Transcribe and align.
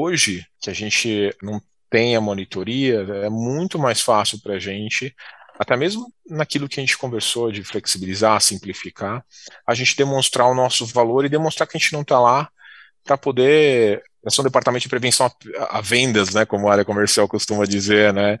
hoje, 0.00 0.44
que 0.60 0.70
a 0.70 0.74
gente 0.74 1.34
não 1.42 1.60
tem 1.90 2.16
a 2.16 2.20
monitoria, 2.20 3.06
é 3.24 3.28
muito 3.28 3.78
mais 3.78 4.00
fácil 4.00 4.40
para 4.40 4.54
a 4.54 4.58
gente, 4.58 5.14
até 5.58 5.76
mesmo 5.76 6.12
naquilo 6.28 6.68
que 6.68 6.80
a 6.80 6.82
gente 6.82 6.98
conversou 6.98 7.52
de 7.52 7.62
flexibilizar, 7.62 8.40
simplificar, 8.40 9.24
a 9.66 9.74
gente 9.74 9.96
demonstrar 9.96 10.48
o 10.48 10.54
nosso 10.54 10.84
valor 10.86 11.24
e 11.24 11.28
demonstrar 11.28 11.68
que 11.68 11.76
a 11.76 11.80
gente 11.80 11.92
não 11.92 12.02
está 12.02 12.18
lá 12.18 12.48
para 13.04 13.16
poder 13.16 14.02
nós 14.24 14.34
somos 14.34 14.46
um 14.46 14.50
departamento 14.50 14.82
de 14.84 14.88
prevenção 14.88 15.30
a, 15.58 15.78
a, 15.78 15.80
vendas, 15.82 16.32
né, 16.32 16.46
como 16.46 16.66
a 16.66 16.72
área 16.72 16.84
comercial 16.84 17.28
costuma 17.28 17.66
dizer, 17.66 18.12
né, 18.12 18.38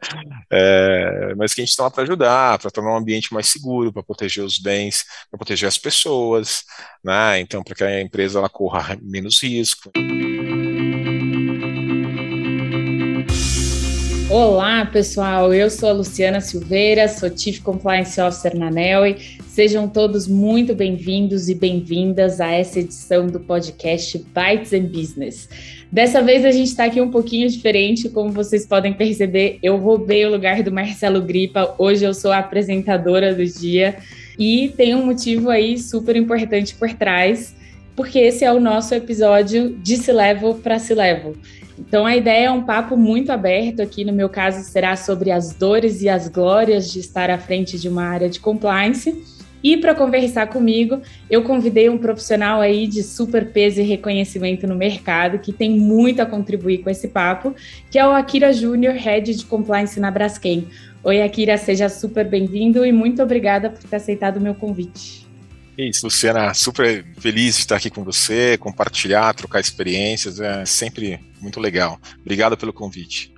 é, 0.50 1.34
mas 1.36 1.52
que 1.52 1.60
a 1.60 1.64
gente 1.64 1.72
está 1.72 1.84
lá 1.84 1.90
para 1.90 2.04
ajudar, 2.04 2.58
para 2.58 2.70
tornar 2.70 2.92
um 2.92 2.96
ambiente 2.96 3.34
mais 3.34 3.48
seguro, 3.48 3.92
para 3.92 4.02
proteger 4.02 4.42
os 4.42 4.58
bens, 4.58 5.04
para 5.30 5.36
proteger 5.36 5.68
as 5.68 5.76
pessoas, 5.76 6.64
né, 7.04 7.38
então 7.38 7.62
para 7.62 7.74
que 7.74 7.84
a 7.84 8.00
empresa 8.00 8.38
ela 8.38 8.48
corra 8.48 8.98
menos 9.02 9.42
risco. 9.42 9.92
Olá, 14.36 14.84
pessoal. 14.84 15.54
Eu 15.54 15.70
sou 15.70 15.88
a 15.88 15.92
Luciana 15.92 16.40
Silveira, 16.40 17.06
sou 17.06 17.30
Chief 17.38 17.60
Compliance 17.60 18.20
Officer 18.20 18.58
na 18.58 18.68
Nelly. 18.68 19.38
Sejam 19.46 19.88
todos 19.88 20.26
muito 20.26 20.74
bem-vindos 20.74 21.48
e 21.48 21.54
bem-vindas 21.54 22.40
a 22.40 22.50
essa 22.50 22.80
edição 22.80 23.28
do 23.28 23.38
podcast 23.38 24.18
Bytes 24.34 24.72
and 24.72 24.86
Business. 24.86 25.48
Dessa 25.92 26.20
vez 26.20 26.44
a 26.44 26.50
gente 26.50 26.66
está 26.66 26.86
aqui 26.86 27.00
um 27.00 27.12
pouquinho 27.12 27.48
diferente, 27.48 28.08
como 28.08 28.32
vocês 28.32 28.66
podem 28.66 28.92
perceber, 28.92 29.60
eu 29.62 29.76
roubei 29.76 30.26
o 30.26 30.32
lugar 30.32 30.64
do 30.64 30.72
Marcelo 30.72 31.22
Gripa. 31.22 31.72
Hoje 31.78 32.04
eu 32.04 32.12
sou 32.12 32.32
a 32.32 32.38
apresentadora 32.38 33.32
do 33.32 33.46
dia 33.46 33.98
e 34.36 34.74
tem 34.76 34.96
um 34.96 35.06
motivo 35.06 35.48
aí 35.48 35.78
super 35.78 36.16
importante 36.16 36.74
por 36.74 36.92
trás, 36.92 37.54
porque 37.94 38.18
esse 38.18 38.44
é 38.44 38.52
o 38.52 38.58
nosso 38.58 38.96
episódio 38.96 39.76
de 39.76 39.96
Se 39.96 40.10
Levo 40.10 40.56
para 40.56 40.80
Se 40.80 40.92
Levo. 40.92 41.36
Então 41.78 42.06
a 42.06 42.16
ideia 42.16 42.46
é 42.46 42.50
um 42.50 42.62
papo 42.62 42.96
muito 42.96 43.30
aberto 43.30 43.80
aqui, 43.80 44.04
no 44.04 44.12
meu 44.12 44.28
caso 44.28 44.62
será 44.62 44.96
sobre 44.96 45.30
as 45.30 45.54
dores 45.54 46.02
e 46.02 46.08
as 46.08 46.28
glórias 46.28 46.90
de 46.90 47.00
estar 47.00 47.30
à 47.30 47.38
frente 47.38 47.78
de 47.78 47.88
uma 47.88 48.04
área 48.04 48.28
de 48.28 48.38
compliance 48.40 49.34
e 49.64 49.78
para 49.78 49.94
conversar 49.94 50.48
comigo, 50.48 51.00
eu 51.30 51.42
convidei 51.42 51.88
um 51.88 51.96
profissional 51.96 52.60
aí 52.60 52.86
de 52.86 53.02
super 53.02 53.50
peso 53.50 53.80
e 53.80 53.82
reconhecimento 53.82 54.66
no 54.66 54.74
mercado, 54.74 55.38
que 55.38 55.54
tem 55.54 55.70
muito 55.70 56.20
a 56.20 56.26
contribuir 56.26 56.82
com 56.82 56.90
esse 56.90 57.08
papo, 57.08 57.54
que 57.90 57.98
é 57.98 58.06
o 58.06 58.10
Akira 58.10 58.52
Júnior, 58.52 58.92
Head 58.92 59.34
de 59.34 59.46
Compliance 59.46 59.98
na 59.98 60.10
Braskem. 60.10 60.68
Oi, 61.02 61.22
Akira, 61.22 61.56
seja 61.56 61.88
super 61.88 62.28
bem-vindo 62.28 62.84
e 62.84 62.92
muito 62.92 63.22
obrigada 63.22 63.70
por 63.70 63.82
ter 63.82 63.96
aceitado 63.96 64.36
o 64.36 64.40
meu 64.40 64.54
convite. 64.54 65.23
Isso, 65.76 66.06
Luciana, 66.06 66.54
super 66.54 67.04
feliz 67.18 67.56
de 67.56 67.62
estar 67.62 67.76
aqui 67.76 67.90
com 67.90 68.04
você, 68.04 68.56
compartilhar, 68.58 69.34
trocar 69.34 69.60
experiências, 69.60 70.38
é 70.38 70.64
sempre 70.64 71.18
muito 71.40 71.58
legal. 71.58 71.98
Obrigado 72.20 72.56
pelo 72.56 72.72
convite. 72.72 73.34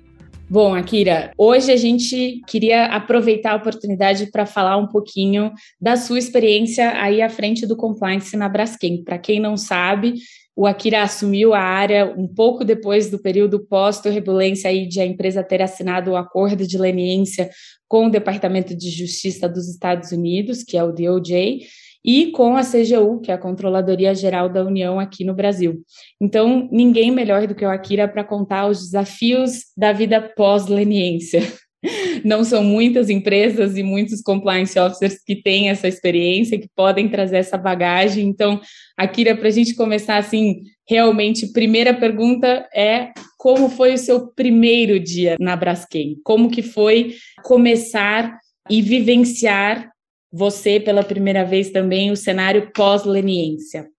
Bom, 0.49 0.73
Akira, 0.75 1.33
hoje 1.37 1.71
a 1.71 1.75
gente 1.75 2.41
queria 2.47 2.85
aproveitar 2.85 3.51
a 3.51 3.55
oportunidade 3.55 4.27
para 4.31 4.45
falar 4.45 4.77
um 4.77 4.87
pouquinho 4.87 5.51
da 5.81 5.97
sua 5.97 6.17
experiência 6.17 6.91
aí 7.01 7.21
à 7.21 7.29
frente 7.29 7.65
do 7.65 7.75
compliance 7.75 8.37
na 8.37 8.47
Braskem. 8.47 9.03
Para 9.03 9.17
quem 9.17 9.41
não 9.41 9.57
sabe, 9.57 10.13
o 10.55 10.65
Akira 10.65 11.01
assumiu 11.01 11.53
a 11.53 11.59
área 11.59 12.13
um 12.17 12.27
pouco 12.27 12.63
depois 12.63 13.09
do 13.09 13.19
período 13.19 13.59
pós-turbulência 13.59 14.69
aí 14.69 14.87
de 14.87 15.01
a 15.01 15.05
empresa 15.05 15.43
ter 15.43 15.61
assinado 15.61 16.11
o 16.11 16.15
acordo 16.15 16.65
de 16.65 16.77
leniência 16.77 17.49
com 17.87 18.07
o 18.07 18.09
Departamento 18.09 18.75
de 18.75 18.89
Justiça 18.89 19.49
dos 19.49 19.67
Estados 19.67 20.11
Unidos, 20.11 20.63
que 20.63 20.77
é 20.77 20.83
o 20.83 20.93
DOJ, 20.93 21.67
e 22.07 22.31
com 22.31 22.55
a 22.55 22.61
CGU, 22.61 23.19
que 23.19 23.29
é 23.29 23.33
a 23.33 23.37
Controladoria 23.37 24.15
Geral 24.15 24.47
da 24.47 24.63
União 24.63 24.97
aqui 24.97 25.25
no 25.25 25.33
Brasil. 25.33 25.83
Então, 26.21 26.69
ninguém 26.71 27.11
melhor 27.11 27.45
do 27.45 27.53
que 27.53 27.65
o 27.65 27.69
Akira 27.69 28.07
para 28.07 28.23
contar 28.23 28.67
os 28.67 28.79
desafios 28.79 29.65
da 29.75 29.91
vida 29.91 30.21
pós-leniência. 30.21 31.41
Não 32.23 32.45
são 32.45 32.63
muitas 32.63 33.09
empresas 33.09 33.75
e 33.75 33.83
muitos 33.83 34.21
compliance 34.21 34.79
officers 34.79 35.21
que 35.21 35.35
têm 35.35 35.69
essa 35.69 35.85
experiência, 35.85 36.57
que 36.57 36.69
podem 36.73 37.09
trazer 37.09 37.37
essa 37.37 37.57
bagagem. 37.57 38.25
Então, 38.25 38.61
Akira, 38.97 39.35
para 39.35 39.49
a 39.49 39.51
gente 39.51 39.75
começar 39.75 40.15
assim, 40.15 40.61
realmente, 40.87 41.51
primeira 41.51 41.93
pergunta 41.93 42.67
é 42.73 43.11
como 43.37 43.69
foi 43.69 43.93
o 43.93 43.97
seu 43.97 44.27
primeiro 44.27 44.97
dia 44.97 45.35
na 45.41 45.57
Braskem? 45.57 46.17
Como 46.23 46.49
que 46.49 46.61
foi 46.61 47.15
começar 47.43 48.39
e 48.69 48.81
vivenciar 48.81 49.89
você 50.31 50.79
pela 50.79 51.03
primeira 51.03 51.45
vez 51.45 51.69
também 51.69 52.11
o 52.11 52.17
cenário 52.17 52.71
pós-leniência? 52.71 53.89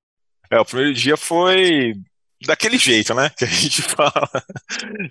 É, 0.50 0.58
o 0.58 0.64
primeiro 0.64 0.94
dia 0.94 1.16
foi 1.16 1.94
daquele 2.46 2.78
jeito, 2.78 3.14
né, 3.14 3.30
que 3.36 3.44
a 3.44 3.48
gente 3.48 3.82
fala. 3.94 4.30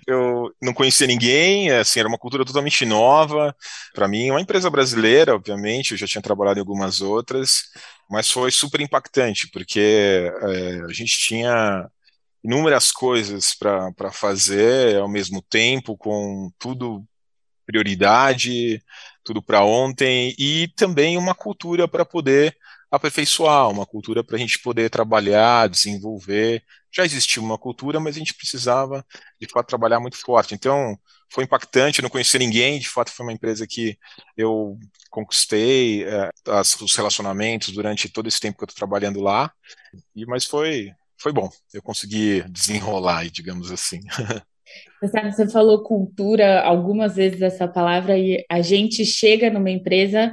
Eu 0.06 0.50
não 0.62 0.72
conhecia 0.72 1.06
ninguém, 1.06 1.70
assim, 1.70 2.00
era 2.00 2.08
uma 2.08 2.18
cultura 2.18 2.44
totalmente 2.44 2.84
nova 2.84 3.54
para 3.94 4.08
mim, 4.08 4.30
uma 4.30 4.40
empresa 4.40 4.70
brasileira, 4.70 5.34
obviamente, 5.34 5.92
eu 5.92 5.98
já 5.98 6.06
tinha 6.06 6.22
trabalhado 6.22 6.58
em 6.58 6.60
algumas 6.62 7.00
outras, 7.00 7.64
mas 8.08 8.30
foi 8.30 8.50
super 8.50 8.80
impactante, 8.80 9.50
porque 9.50 10.32
é, 10.40 10.80
a 10.88 10.92
gente 10.92 11.18
tinha 11.18 11.88
inúmeras 12.42 12.90
coisas 12.90 13.54
para 13.54 14.10
fazer 14.12 14.96
ao 14.96 15.08
mesmo 15.08 15.42
tempo, 15.42 15.96
com 15.96 16.50
tudo 16.58 17.04
prioridade, 17.66 18.82
tudo 19.28 19.42
para 19.42 19.62
ontem, 19.62 20.34
e 20.38 20.68
também 20.74 21.18
uma 21.18 21.34
cultura 21.34 21.86
para 21.86 22.02
poder 22.02 22.56
aperfeiçoar, 22.90 23.68
uma 23.68 23.84
cultura 23.84 24.24
para 24.24 24.36
a 24.36 24.38
gente 24.38 24.58
poder 24.60 24.88
trabalhar, 24.88 25.68
desenvolver. 25.68 26.64
Já 26.90 27.04
existia 27.04 27.42
uma 27.42 27.58
cultura, 27.58 28.00
mas 28.00 28.16
a 28.16 28.18
gente 28.20 28.32
precisava, 28.32 29.04
de 29.38 29.46
fato, 29.46 29.66
trabalhar 29.66 30.00
muito 30.00 30.16
forte. 30.16 30.54
Então, 30.54 30.98
foi 31.30 31.44
impactante, 31.44 32.00
não 32.00 32.08
conhecia 32.08 32.40
ninguém, 32.40 32.78
de 32.78 32.88
fato, 32.88 33.10
foi 33.10 33.26
uma 33.26 33.32
empresa 33.34 33.66
que 33.66 33.98
eu 34.34 34.78
conquistei 35.10 36.04
é, 36.04 36.30
as, 36.46 36.80
os 36.80 36.96
relacionamentos 36.96 37.68
durante 37.74 38.08
todo 38.08 38.28
esse 38.28 38.40
tempo 38.40 38.56
que 38.56 38.64
eu 38.64 38.66
estou 38.66 38.78
trabalhando 38.78 39.20
lá, 39.20 39.52
e, 40.16 40.24
mas 40.24 40.46
foi, 40.46 40.90
foi 41.18 41.32
bom, 41.32 41.50
eu 41.74 41.82
consegui 41.82 42.42
desenrolar, 42.48 43.28
digamos 43.28 43.70
assim. 43.70 44.00
Você 45.00 45.20
você 45.30 45.48
falou 45.48 45.82
cultura 45.82 46.60
algumas 46.60 47.16
vezes 47.16 47.40
essa 47.40 47.68
palavra 47.68 48.18
e 48.18 48.44
a 48.50 48.60
gente 48.60 49.04
chega 49.04 49.50
numa 49.50 49.70
empresa, 49.70 50.32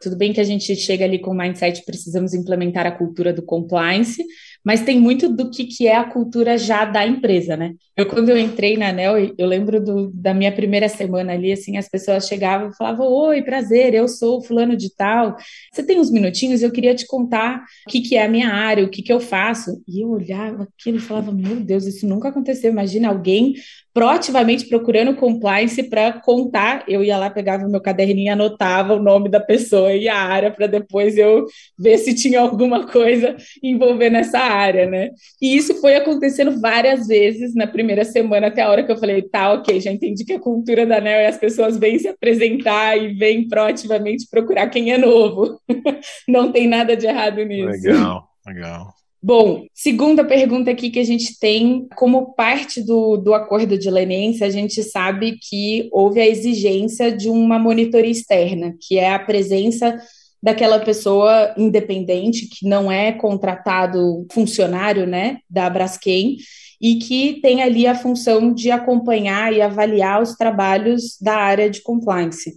tudo 0.00 0.16
bem 0.16 0.32
que 0.32 0.40
a 0.40 0.44
gente 0.44 0.74
chega 0.76 1.04
ali 1.04 1.18
com 1.18 1.30
o 1.30 1.34
mindset, 1.34 1.84
precisamos 1.84 2.34
implementar 2.34 2.86
a 2.86 2.92
cultura 2.92 3.32
do 3.32 3.42
compliance, 3.42 4.22
mas 4.66 4.82
tem 4.82 4.98
muito 4.98 5.28
do 5.28 5.48
que, 5.48 5.64
que 5.64 5.86
é 5.86 5.94
a 5.94 6.02
cultura 6.02 6.58
já 6.58 6.84
da 6.84 7.06
empresa, 7.06 7.56
né? 7.56 7.74
Eu, 7.96 8.04
quando 8.04 8.30
eu 8.30 8.36
entrei 8.36 8.76
na 8.76 8.88
ANEL, 8.88 9.32
eu 9.38 9.46
lembro 9.46 9.80
do, 9.80 10.10
da 10.12 10.34
minha 10.34 10.50
primeira 10.50 10.88
semana 10.88 11.34
ali, 11.34 11.52
assim, 11.52 11.76
as 11.76 11.88
pessoas 11.88 12.26
chegavam 12.26 12.70
e 12.70 12.76
falavam, 12.76 13.06
oi, 13.06 13.42
prazer, 13.42 13.94
eu 13.94 14.08
sou 14.08 14.42
fulano 14.42 14.76
de 14.76 14.92
tal, 14.92 15.36
você 15.72 15.84
tem 15.84 16.00
uns 16.00 16.10
minutinhos, 16.10 16.64
eu 16.64 16.72
queria 16.72 16.96
te 16.96 17.06
contar 17.06 17.62
o 17.86 17.90
que, 17.92 18.00
que 18.00 18.16
é 18.16 18.24
a 18.24 18.28
minha 18.28 18.48
área, 18.48 18.84
o 18.84 18.90
que, 18.90 19.02
que 19.02 19.12
eu 19.12 19.20
faço. 19.20 19.80
E 19.86 20.02
eu 20.02 20.10
olhava 20.10 20.64
aquilo 20.64 20.96
e 20.96 21.00
falava, 21.00 21.30
meu 21.30 21.60
Deus, 21.60 21.86
isso 21.86 22.04
nunca 22.04 22.30
aconteceu, 22.30 22.72
imagina 22.72 23.06
alguém 23.08 23.54
proativamente 23.96 24.68
procurando 24.68 25.16
compliance 25.16 25.82
para 25.84 26.12
contar. 26.20 26.84
Eu 26.86 27.02
ia 27.02 27.16
lá, 27.16 27.30
pegava 27.30 27.66
meu 27.66 27.80
caderninho, 27.80 28.30
anotava 28.30 28.92
o 28.92 29.02
nome 29.02 29.30
da 29.30 29.40
pessoa 29.40 29.90
e 29.94 30.06
a 30.06 30.18
área 30.18 30.50
para 30.50 30.66
depois 30.66 31.16
eu 31.16 31.46
ver 31.78 31.96
se 31.96 32.14
tinha 32.14 32.40
alguma 32.40 32.86
coisa 32.86 33.34
envolvendo 33.62 34.18
essa 34.18 34.38
área, 34.38 34.55
né? 34.86 35.10
E 35.40 35.56
isso 35.56 35.80
foi 35.80 35.94
acontecendo 35.96 36.60
várias 36.60 37.06
vezes 37.06 37.54
na 37.54 37.66
primeira 37.66 38.04
semana, 38.04 38.46
até 38.48 38.62
a 38.62 38.70
hora 38.70 38.84
que 38.84 38.90
eu 38.90 38.96
falei, 38.96 39.22
tá, 39.22 39.52
ok, 39.52 39.80
já 39.80 39.92
entendi 39.92 40.24
que 40.24 40.32
a 40.32 40.40
cultura 40.40 40.86
da 40.86 41.00
NEL 41.00 41.20
é 41.20 41.26
as 41.26 41.38
pessoas 41.38 41.76
vêm 41.76 41.98
se 41.98 42.08
apresentar 42.08 42.96
e 42.96 43.14
vêm 43.14 43.48
proativamente 43.48 44.26
procurar 44.30 44.68
quem 44.68 44.92
é 44.92 44.98
novo. 44.98 45.60
Não 46.28 46.50
tem 46.50 46.66
nada 46.66 46.96
de 46.96 47.06
errado 47.06 47.42
nisso. 47.44 47.68
Legal, 47.68 48.28
legal. 48.46 48.96
Bom, 49.22 49.66
segunda 49.74 50.24
pergunta 50.24 50.70
aqui 50.70 50.88
que 50.88 51.00
a 51.00 51.04
gente 51.04 51.36
tem, 51.38 51.88
como 51.96 52.32
parte 52.34 52.80
do, 52.80 53.16
do 53.16 53.34
acordo 53.34 53.76
de 53.76 53.90
leniência, 53.90 54.46
a 54.46 54.50
gente 54.50 54.84
sabe 54.84 55.36
que 55.36 55.88
houve 55.90 56.20
a 56.20 56.28
exigência 56.28 57.10
de 57.10 57.28
uma 57.28 57.58
monitoria 57.58 58.10
externa, 58.10 58.76
que 58.80 58.98
é 58.98 59.12
a 59.12 59.18
presença 59.18 59.98
daquela 60.42 60.78
pessoa 60.78 61.54
independente 61.56 62.48
que 62.48 62.68
não 62.68 62.90
é 62.90 63.12
contratado 63.12 64.26
funcionário, 64.32 65.06
né, 65.06 65.38
da 65.48 65.68
Braskem, 65.68 66.36
e 66.80 66.96
que 66.96 67.40
tem 67.40 67.62
ali 67.62 67.86
a 67.86 67.94
função 67.94 68.52
de 68.52 68.70
acompanhar 68.70 69.52
e 69.52 69.62
avaliar 69.62 70.22
os 70.22 70.34
trabalhos 70.34 71.16
da 71.20 71.36
área 71.36 71.70
de 71.70 71.82
compliance 71.82 72.54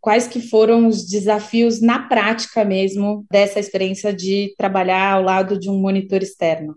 quais 0.00 0.26
que 0.26 0.40
foram 0.40 0.88
os 0.88 1.06
desafios 1.06 1.80
na 1.80 2.08
prática 2.08 2.64
mesmo 2.64 3.26
dessa 3.30 3.60
experiência 3.60 4.12
de 4.12 4.54
trabalhar 4.56 5.12
ao 5.12 5.22
lado 5.22 5.58
de 5.58 5.68
um 5.68 5.78
monitor 5.78 6.22
externo? 6.22 6.74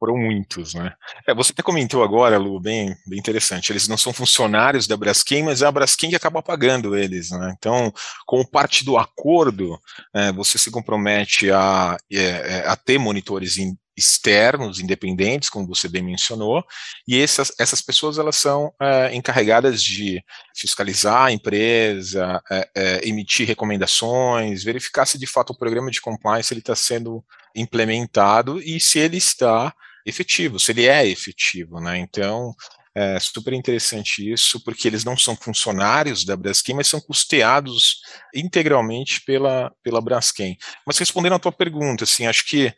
Foram 0.00 0.16
muitos, 0.16 0.72
né? 0.72 0.94
É, 1.28 1.34
você 1.34 1.52
até 1.52 1.62
comentou 1.62 2.02
agora, 2.02 2.38
Lu, 2.38 2.58
bem, 2.58 2.96
bem 3.06 3.18
interessante. 3.18 3.70
Eles 3.70 3.86
não 3.86 3.98
são 3.98 4.14
funcionários 4.14 4.86
da 4.86 4.96
Braskem, 4.96 5.42
mas 5.42 5.60
é 5.60 5.66
a 5.66 5.70
Braskem 5.70 6.08
que 6.08 6.16
acaba 6.16 6.42
pagando 6.42 6.96
eles, 6.96 7.30
né? 7.30 7.54
Então, 7.58 7.92
como 8.24 8.48
parte 8.48 8.82
do 8.82 8.96
acordo, 8.96 9.78
é, 10.14 10.32
você 10.32 10.56
se 10.56 10.70
compromete 10.70 11.50
a, 11.52 11.98
é, 12.10 12.18
é 12.18 12.64
a 12.66 12.76
ter 12.76 12.96
monitores 12.96 13.58
externos, 14.00 14.80
independentes, 14.80 15.50
como 15.50 15.66
você 15.66 15.86
bem 15.86 16.02
mencionou, 16.02 16.64
e 17.06 17.20
essas, 17.20 17.52
essas 17.58 17.82
pessoas 17.82 18.16
elas 18.16 18.36
são 18.36 18.72
é, 18.80 19.14
encarregadas 19.14 19.82
de 19.82 20.24
fiscalizar 20.56 21.26
a 21.26 21.32
empresa, 21.32 22.42
é, 22.50 22.70
é, 22.74 23.08
emitir 23.08 23.46
recomendações, 23.46 24.64
verificar 24.64 25.04
se 25.04 25.18
de 25.18 25.26
fato 25.26 25.50
o 25.50 25.58
programa 25.58 25.90
de 25.90 26.00
compliance 26.00 26.54
está 26.56 26.74
sendo 26.74 27.22
implementado 27.54 28.60
e 28.62 28.80
se 28.80 28.98
ele 28.98 29.18
está 29.18 29.74
efetivo, 30.04 30.58
se 30.58 30.72
ele 30.72 30.86
é 30.86 31.06
efetivo, 31.06 31.80
né? 31.80 31.98
Então, 31.98 32.54
é 32.94 33.20
super 33.20 33.52
interessante 33.52 34.32
isso, 34.32 34.62
porque 34.64 34.88
eles 34.88 35.04
não 35.04 35.16
são 35.16 35.36
funcionários 35.36 36.24
da 36.24 36.36
Braskem, 36.36 36.74
mas 36.74 36.88
são 36.88 37.00
custeados 37.00 38.00
integralmente 38.34 39.22
pela, 39.24 39.72
pela 39.82 40.00
Braskem. 40.00 40.56
Mas 40.84 40.98
respondendo 40.98 41.34
à 41.34 41.38
tua 41.38 41.52
pergunta, 41.52 42.04
assim, 42.04 42.26
acho 42.26 42.44
que 42.46 42.74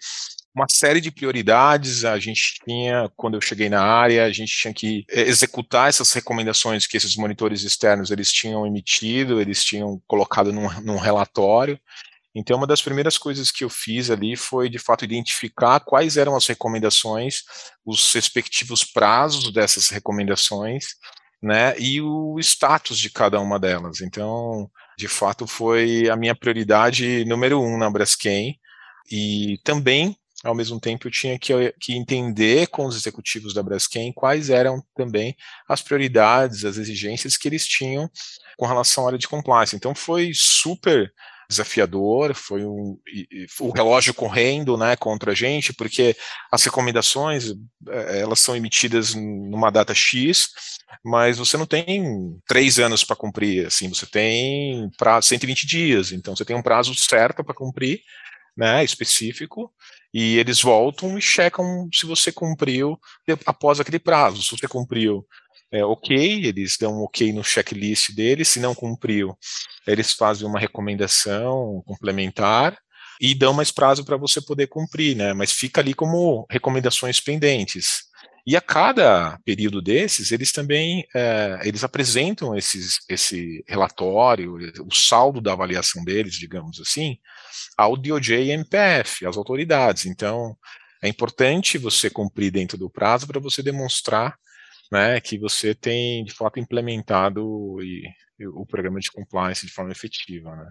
uma 0.55 0.67
série 0.71 1.01
de 1.01 1.11
prioridades 1.11 2.05
a 2.05 2.19
gente 2.19 2.61
tinha 2.63 3.11
quando 3.17 3.35
eu 3.35 3.41
cheguei 3.41 3.71
na 3.71 3.83
área, 3.83 4.27
a 4.27 4.33
gente 4.33 4.55
tinha 4.55 4.75
que 4.75 5.05
executar 5.09 5.89
essas 5.89 6.13
recomendações 6.13 6.87
que 6.87 6.97
esses 6.97 7.17
monitores 7.17 7.63
externos 7.63 8.11
eles 8.11 8.31
tinham 8.31 8.67
emitido, 8.67 9.41
eles 9.41 9.65
tinham 9.65 10.01
colocado 10.07 10.53
num, 10.53 10.69
num 10.83 10.99
relatório, 10.99 11.81
então, 12.35 12.57
uma 12.57 12.67
das 12.67 12.81
primeiras 12.81 13.19
coisas 13.19 13.51
que 13.51 13.63
eu 13.63 13.69
fiz 13.69 14.11
ali 14.11 14.37
foi, 14.37 14.69
de 14.71 14.79
fato, 14.79 15.05
identificar 15.05 15.81
quais 15.81 16.17
eram 16.17 16.35
as 16.35 16.47
recomendações, 16.47 17.43
os 17.85 18.13
respectivos 18.13 18.85
prazos 18.85 19.53
dessas 19.53 19.91
recomendações, 19.91 20.87
né, 21.43 21.79
e 21.79 22.01
o 22.01 22.39
status 22.39 22.99
de 22.99 23.11
cada 23.11 23.41
uma 23.41 23.59
delas. 23.59 24.01
Então, 24.01 24.71
de 24.97 25.09
fato, 25.09 25.47
foi 25.47 26.09
a 26.09 26.17
minha 26.17 26.35
prioridade 26.35 27.25
número 27.27 27.61
um 27.61 27.77
na 27.77 27.91
Braskem, 27.91 28.59
e 29.11 29.59
também, 29.63 30.17
ao 30.43 30.55
mesmo 30.55 30.81
tempo, 30.81 31.07
eu 31.07 31.11
tinha 31.11 31.39
que, 31.39 31.53
que 31.81 31.95
entender 31.95 32.69
com 32.69 32.87
os 32.87 32.97
executivos 32.97 33.53
da 33.53 33.63
Braskem 33.63 34.13
quais 34.13 34.49
eram 34.49 34.83
também 34.95 35.37
as 35.69 35.83
prioridades, 35.83 36.65
as 36.65 36.79
exigências 36.79 37.37
que 37.37 37.47
eles 37.47 37.67
tinham 37.67 38.09
com 38.57 38.67
relação 38.67 39.05
à 39.05 39.09
área 39.09 39.19
de 39.19 39.29
compliance. 39.29 39.77
Então, 39.77 39.95
foi 39.95 40.31
super 40.35 41.13
desafiador, 41.53 42.35
foi 42.35 42.65
um, 42.65 42.99
o 43.61 43.71
relógio 43.71 44.13
correndo 44.13 44.77
né, 44.77 44.97
contra 44.97 45.33
a 45.33 45.35
gente, 45.35 45.73
porque 45.73 46.17
as 46.51 46.65
recomendações 46.65 47.53
é, 47.89 48.21
elas 48.21 48.41
são 48.41 48.57
emitidas 48.57 49.15
numa 49.15 49.71
data 49.71 49.95
X, 49.95 50.49
mas 51.05 51.39
você 51.39 51.57
não 51.57 51.67
tem 51.67 52.37
três 52.47 52.79
anos 52.79 53.05
para 53.05 53.17
cumprir, 53.17 53.67
assim, 53.67 53.89
você 53.89 54.07
tem 54.07 54.91
prazo 54.99 55.29
120 55.29 55.67
dias, 55.67 56.13
então 56.13 56.35
você 56.35 56.45
tem 56.45 56.57
um 56.57 56.63
prazo 56.63 56.95
certo 56.95 57.45
para 57.45 57.55
cumprir, 57.55 58.01
né, 58.57 58.85
específico, 58.85 59.73
e 60.13 60.37
eles 60.37 60.61
voltam 60.61 61.17
e 61.17 61.23
checam 61.23 61.89
se 61.93 62.05
você 62.05 62.31
cumpriu 62.31 63.01
após 63.47 63.81
aquele 63.81 63.99
prazo. 63.99 64.43
Se 64.43 64.51
você 64.51 64.69
cumpriu 64.69 65.27
é, 65.73 65.85
ok, 65.85 66.45
eles 66.45 66.77
dão 66.79 67.01
um 67.01 67.03
ok 67.05 67.33
no 67.33 67.43
checklist 67.43 68.15
deles, 68.15 68.49
se 68.49 68.61
não 68.61 68.75
cumpriu, 68.75 69.37
eles 69.87 70.13
fazem 70.13 70.47
uma 70.47 70.61
recomendação 70.61 71.83
complementar 71.87 72.77
e 73.21 73.35
dão 73.35 73.55
mais 73.55 73.71
prazo 73.71 74.05
para 74.05 74.17
você 74.17 74.41
poder 74.41 74.67
cumprir, 74.67 75.17
né? 75.17 75.33
Mas 75.33 75.53
fica 75.53 75.81
ali 75.81 75.95
como 75.95 76.47
recomendações 76.51 77.21
pendentes. 77.21 78.03
E 78.47 78.57
a 78.57 78.61
cada 78.61 79.39
período 79.45 79.81
desses, 79.81 80.33
eles 80.33 80.51
também 80.51 81.07
é, 81.15 81.61
eles 81.63 81.85
apresentam 81.85 82.57
esses, 82.57 82.99
esse 83.09 83.65
relatório, 83.69 84.57
o 84.85 84.93
saldo 84.93 85.41
da 85.41 85.53
avaliação 85.53 86.05
deles, 86.05 86.35
digamos 86.35 86.81
assim, 86.81 87.17
ao 87.79 87.97
DOJ 87.97 88.43
e 88.43 88.51
MPF, 88.51 89.25
às 89.25 89.37
autoridades. 89.37 90.07
Então, 90.07 90.57
é 91.01 91.09
importante 91.09 91.79
você 91.79 92.11
cumprir 92.11 92.51
dentro 92.51 92.77
do 92.77 92.91
prazo 92.91 93.27
para 93.27 93.41
você 93.41 93.63
demonstrar 93.63 94.37
né, 94.93 95.19
que 95.23 95.39
você 95.39 95.75
tem 95.75 96.23
de 96.23 96.33
fato 96.35 96.61
implementado 96.61 97.79
e, 97.81 98.05
e 98.39 98.47
o 98.47 98.67
programa 98.67 99.01
de 99.01 99.11
compliance 99.11 99.65
de 99.65 99.73
forma 99.73 99.91
efetiva, 99.91 100.55
né? 100.55 100.71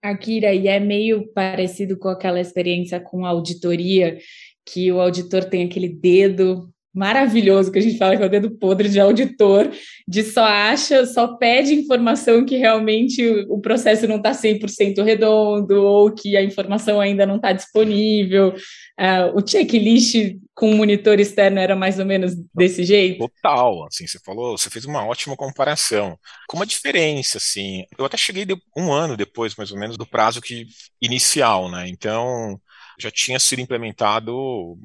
Akira, 0.00 0.54
e 0.54 0.68
é 0.68 0.78
meio 0.78 1.26
parecido 1.32 1.98
com 1.98 2.08
aquela 2.08 2.40
experiência 2.40 3.00
com 3.00 3.26
auditoria, 3.26 4.16
que 4.64 4.92
o 4.92 5.00
auditor 5.00 5.44
tem 5.44 5.66
aquele 5.66 5.88
dedo 5.88 6.72
maravilhoso 6.94 7.70
que 7.70 7.78
a 7.78 7.82
gente 7.82 7.98
fala 7.98 8.16
que 8.16 8.22
é 8.22 8.26
o 8.26 8.30
dedo 8.30 8.50
podre 8.50 8.88
de 8.88 8.98
auditor, 8.98 9.70
de 10.06 10.22
só 10.22 10.44
acha, 10.44 11.06
só 11.06 11.36
pede 11.36 11.74
informação 11.74 12.44
que 12.44 12.56
realmente 12.56 13.24
o 13.48 13.60
processo 13.60 14.06
não 14.06 14.16
está 14.16 14.32
100% 14.32 15.02
redondo 15.04 15.82
ou 15.82 16.10
que 16.10 16.36
a 16.36 16.42
informação 16.42 17.00
ainda 17.00 17.26
não 17.26 17.36
está 17.36 17.52
disponível. 17.52 18.54
Uh, 18.98 19.36
o 19.36 19.46
checklist 19.46 20.36
com 20.54 20.74
monitor 20.74 21.20
externo 21.20 21.60
era 21.60 21.76
mais 21.76 22.00
ou 22.00 22.04
menos 22.04 22.32
desse 22.52 22.82
jeito? 22.82 23.18
Total, 23.18 23.86
assim, 23.86 24.06
você 24.08 24.18
falou, 24.18 24.58
você 24.58 24.68
fez 24.68 24.84
uma 24.84 25.06
ótima 25.06 25.36
comparação. 25.36 26.18
Com 26.48 26.56
uma 26.56 26.66
diferença, 26.66 27.38
assim, 27.38 27.84
eu 27.96 28.04
até 28.04 28.16
cheguei 28.16 28.44
um 28.76 28.92
ano 28.92 29.16
depois, 29.16 29.54
mais 29.54 29.70
ou 29.70 29.78
menos, 29.78 29.96
do 29.96 30.04
prazo 30.04 30.40
que 30.40 30.66
inicial, 31.00 31.70
né? 31.70 31.88
Então, 31.88 32.60
já 32.98 33.10
tinha 33.10 33.38
sido 33.38 33.60
implementado, 33.60 34.32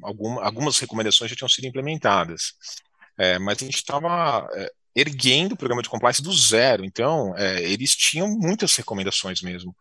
algum, 0.02 0.38
algumas 0.40 0.78
recomendações 0.78 1.30
já 1.30 1.36
tinham 1.36 1.48
sido 1.48 1.66
implementadas. 1.66 2.54
É, 3.18 3.38
mas 3.38 3.58
a 3.58 3.64
gente 3.64 3.76
estava 3.76 4.48
é, 4.54 4.70
erguendo 4.94 5.52
o 5.52 5.56
programa 5.56 5.82
de 5.82 5.88
compliance 5.88 6.22
do 6.22 6.32
zero, 6.32 6.84
então 6.84 7.34
é, 7.36 7.62
eles 7.62 7.94
tinham 7.94 8.28
muitas 8.28 8.74
recomendações 8.76 9.42
mesmo 9.42 9.74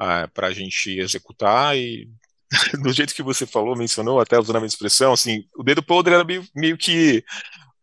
é, 0.00 0.26
para 0.28 0.48
a 0.48 0.52
gente 0.52 0.98
executar 0.98 1.76
e 1.76 2.08
do 2.82 2.92
jeito 2.92 3.14
que 3.14 3.22
você 3.22 3.46
falou, 3.46 3.76
mencionou, 3.76 4.20
até 4.20 4.38
usando 4.38 4.56
a 4.56 4.60
minha 4.60 4.68
expressão, 4.68 5.12
assim, 5.12 5.44
o 5.56 5.62
dedo 5.62 5.82
podre 5.82 6.14
era 6.14 6.24
meio, 6.24 6.46
meio 6.54 6.76
que 6.76 7.24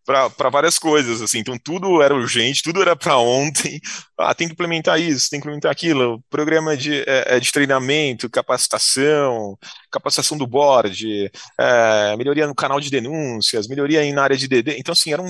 para 0.05 0.49
várias 0.49 0.77
coisas, 0.77 1.21
assim, 1.21 1.39
então 1.39 1.57
tudo 1.57 2.01
era 2.01 2.13
urgente, 2.13 2.63
tudo 2.63 2.81
era 2.81 2.95
para 2.95 3.17
ontem, 3.17 3.79
ah, 4.17 4.33
tem 4.33 4.47
que 4.47 4.53
implementar 4.53 4.99
isso, 4.99 5.29
tem 5.29 5.39
que 5.39 5.45
implementar 5.45 5.71
aquilo, 5.71 6.23
programa 6.29 6.75
de, 6.75 7.01
é, 7.07 7.35
é, 7.35 7.39
de 7.39 7.51
treinamento, 7.51 8.29
capacitação, 8.29 9.57
capacitação 9.91 10.37
do 10.37 10.47
board, 10.47 11.31
é, 11.59 12.17
melhoria 12.17 12.47
no 12.47 12.55
canal 12.55 12.79
de 12.79 12.89
denúncias, 12.89 13.67
melhoria 13.67 14.13
na 14.13 14.23
área 14.23 14.37
de 14.37 14.47
DD, 14.47 14.77
então 14.77 14.91
assim, 14.91 15.13
eram, 15.13 15.25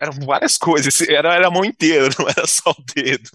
eram 0.00 0.12
várias 0.24 0.56
coisas, 0.56 1.00
era, 1.08 1.34
era 1.34 1.46
a 1.48 1.50
mão 1.50 1.64
inteira, 1.64 2.08
não 2.18 2.28
era 2.28 2.46
só 2.46 2.70
o 2.70 2.94
dedo. 2.94 3.30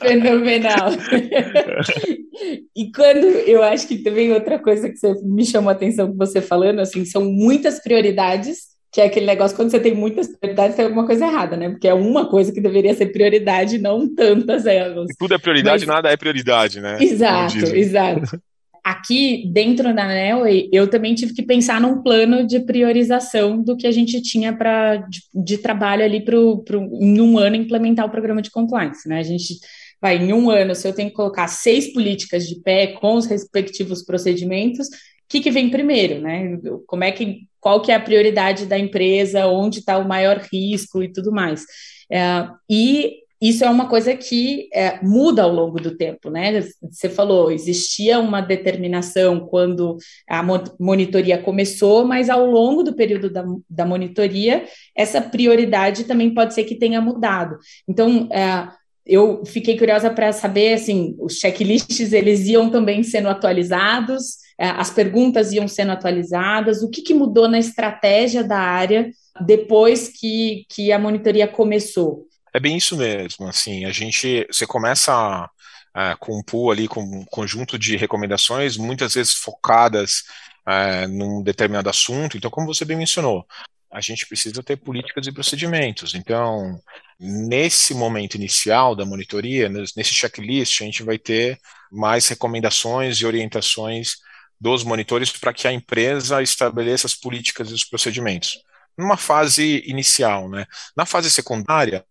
Fenomenal. 0.00 0.90
e 2.76 2.90
quando, 2.92 3.24
eu 3.24 3.62
acho 3.62 3.86
que 3.86 3.98
também 3.98 4.32
outra 4.32 4.58
coisa 4.58 4.88
que 4.90 4.96
você, 4.96 5.14
me 5.22 5.46
chamou 5.46 5.70
a 5.70 5.72
atenção 5.72 6.10
que 6.10 6.18
você 6.18 6.42
falando, 6.42 6.80
assim, 6.80 7.04
são 7.04 7.24
muitas 7.24 7.80
prioridades, 7.80 8.71
que 8.92 9.00
é 9.00 9.06
aquele 9.06 9.24
negócio, 9.24 9.56
quando 9.56 9.70
você 9.70 9.80
tem 9.80 9.94
muitas 9.94 10.28
prioridades, 10.28 10.76
tem 10.76 10.84
alguma 10.84 11.06
coisa 11.06 11.24
errada, 11.24 11.56
né? 11.56 11.70
Porque 11.70 11.88
é 11.88 11.94
uma 11.94 12.28
coisa 12.28 12.52
que 12.52 12.60
deveria 12.60 12.92
ser 12.92 13.06
prioridade, 13.06 13.78
não 13.78 14.06
tantas 14.14 14.66
elas. 14.66 15.08
E 15.10 15.16
tudo 15.18 15.34
é 15.34 15.38
prioridade, 15.38 15.86
Mas... 15.86 15.96
nada 15.96 16.10
é 16.10 16.16
prioridade, 16.16 16.78
né? 16.78 16.98
Exato, 17.00 17.56
exato. 17.74 18.38
Aqui, 18.84 19.48
dentro 19.50 19.94
da 19.94 20.08
Nelway, 20.08 20.68
eu 20.72 20.88
também 20.88 21.14
tive 21.14 21.32
que 21.32 21.42
pensar 21.42 21.80
num 21.80 22.02
plano 22.02 22.44
de 22.44 22.60
priorização 22.60 23.62
do 23.62 23.76
que 23.76 23.86
a 23.86 23.92
gente 23.92 24.20
tinha 24.20 24.52
para 24.52 24.96
de, 24.96 25.20
de, 25.32 25.56
trabalho 25.58 26.04
ali 26.04 26.20
para 26.20 26.36
em 26.36 27.20
um 27.20 27.38
ano 27.38 27.54
implementar 27.54 28.04
o 28.04 28.10
programa 28.10 28.42
de 28.42 28.50
compliance, 28.50 29.08
né? 29.08 29.20
A 29.20 29.22
gente 29.22 29.54
vai, 30.02 30.16
em 30.16 30.32
um 30.32 30.50
ano, 30.50 30.74
se 30.74 30.86
eu 30.86 30.92
tenho 30.92 31.10
que 31.10 31.14
colocar 31.14 31.46
seis 31.46 31.92
políticas 31.92 32.46
de 32.46 32.60
pé 32.60 32.88
com 32.88 33.14
os 33.14 33.24
respectivos 33.24 34.04
procedimentos, 34.04 34.88
que, 35.32 35.40
que 35.40 35.50
vem 35.50 35.70
primeiro, 35.70 36.20
né? 36.20 36.58
Como 36.86 37.02
é 37.02 37.10
que 37.10 37.48
qual 37.58 37.80
que 37.80 37.90
é 37.90 37.94
a 37.94 38.00
prioridade 38.00 38.66
da 38.66 38.78
empresa, 38.78 39.46
onde 39.46 39.78
está 39.78 39.96
o 39.96 40.06
maior 40.06 40.38
risco 40.52 41.02
e 41.02 41.10
tudo 41.10 41.30
mais. 41.30 41.64
É, 42.10 42.48
e 42.68 43.22
isso 43.40 43.64
é 43.64 43.70
uma 43.70 43.88
coisa 43.88 44.14
que 44.16 44.68
é, 44.74 45.00
muda 45.02 45.44
ao 45.44 45.52
longo 45.52 45.80
do 45.80 45.96
tempo, 45.96 46.28
né? 46.28 46.60
Você 46.90 47.08
falou, 47.08 47.50
existia 47.50 48.18
uma 48.18 48.40
determinação 48.40 49.46
quando 49.46 49.96
a 50.28 50.44
monitoria 50.78 51.38
começou, 51.38 52.04
mas 52.04 52.28
ao 52.28 52.44
longo 52.44 52.82
do 52.82 52.94
período 52.94 53.30
da, 53.30 53.44
da 53.70 53.86
monitoria, 53.86 54.64
essa 54.94 55.20
prioridade 55.20 56.04
também 56.04 56.34
pode 56.34 56.54
ser 56.54 56.64
que 56.64 56.74
tenha 56.74 57.00
mudado. 57.00 57.58
Então, 57.88 58.28
é, 58.32 58.68
eu 59.06 59.44
fiquei 59.46 59.78
curiosa 59.78 60.10
para 60.10 60.32
saber, 60.32 60.74
assim, 60.74 61.16
os 61.20 61.38
checklists, 61.38 62.12
eles 62.12 62.46
iam 62.48 62.70
também 62.70 63.02
sendo 63.04 63.28
atualizados, 63.28 64.41
as 64.70 64.90
perguntas 64.90 65.52
iam 65.52 65.66
sendo 65.66 65.92
atualizadas, 65.92 66.82
o 66.82 66.90
que, 66.90 67.02
que 67.02 67.14
mudou 67.14 67.48
na 67.48 67.58
estratégia 67.58 68.44
da 68.44 68.58
área 68.58 69.10
depois 69.40 70.08
que, 70.08 70.64
que 70.68 70.92
a 70.92 70.98
monitoria 70.98 71.48
começou? 71.48 72.26
É 72.54 72.60
bem 72.60 72.76
isso 72.76 72.96
mesmo, 72.96 73.48
assim, 73.48 73.84
a 73.86 73.90
gente, 73.90 74.46
você 74.50 74.66
começa 74.66 75.48
é, 75.96 76.14
com 76.20 76.38
um 76.38 76.42
pool 76.42 76.70
ali, 76.70 76.86
com 76.86 77.00
um 77.00 77.24
conjunto 77.24 77.78
de 77.78 77.96
recomendações, 77.96 78.76
muitas 78.76 79.14
vezes 79.14 79.32
focadas 79.32 80.22
é, 80.66 81.06
num 81.06 81.42
determinado 81.42 81.88
assunto, 81.88 82.36
então, 82.36 82.50
como 82.50 82.66
você 82.66 82.84
bem 82.84 82.96
mencionou, 82.96 83.46
a 83.90 84.00
gente 84.00 84.26
precisa 84.26 84.62
ter 84.62 84.76
políticas 84.76 85.26
e 85.26 85.32
procedimentos. 85.32 86.14
Então, 86.14 86.80
nesse 87.20 87.92
momento 87.92 88.36
inicial 88.36 88.96
da 88.96 89.04
monitoria, 89.04 89.68
nesse 89.68 90.14
checklist, 90.14 90.80
a 90.80 90.84
gente 90.84 91.02
vai 91.02 91.18
ter 91.18 91.58
mais 91.90 92.26
recomendações 92.26 93.18
e 93.18 93.26
orientações 93.26 94.14
dos 94.62 94.84
monitores 94.84 95.32
para 95.32 95.52
que 95.52 95.66
a 95.66 95.72
empresa 95.72 96.40
estabeleça 96.40 97.08
as 97.08 97.14
políticas 97.14 97.68
e 97.68 97.74
os 97.74 97.84
procedimentos. 97.84 98.62
Numa 98.96 99.16
fase 99.16 99.82
inicial, 99.86 100.48
né? 100.48 100.66
Na 100.96 101.04
fase 101.04 101.30
secundária, 101.32 102.04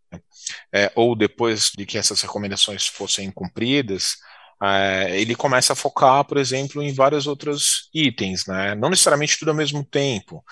é, 0.74 0.91
ou 0.93 1.15
depois 1.15 1.72
de 1.77 1.86
que 1.86 1.98
essas 1.98 2.22
recomendações 2.22 2.88
fossem 2.88 3.31
cumpridas, 3.31 4.17
é, 4.62 5.17
ele 5.17 5.34
começa 5.34 5.72
a 5.72 5.75
focar, 5.77 6.25
por 6.25 6.38
exemplo, 6.38 6.84
em 6.84 6.93
vários 6.93 7.25
outros 7.25 7.89
itens, 7.93 8.46
né? 8.46 8.75
Não 8.75 8.89
necessariamente 8.89 9.39
tudo 9.39 9.51
ao 9.51 9.55
mesmo 9.55 9.86
tempo, 9.86 10.43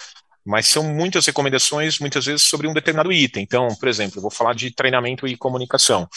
mas 0.45 0.67
são 0.67 0.83
muitas 0.83 1.25
recomendações, 1.25 1.99
muitas 1.99 2.25
vezes, 2.25 2.43
sobre 2.43 2.67
um 2.67 2.73
determinado 2.73 3.11
item. 3.11 3.43
Então, 3.43 3.67
por 3.79 3.87
exemplo, 3.87 4.17
eu 4.17 4.21
vou 4.21 4.31
falar 4.31 4.53
de 4.53 4.71
treinamento 4.71 5.27
e 5.27 5.37
comunicação. 5.37 6.07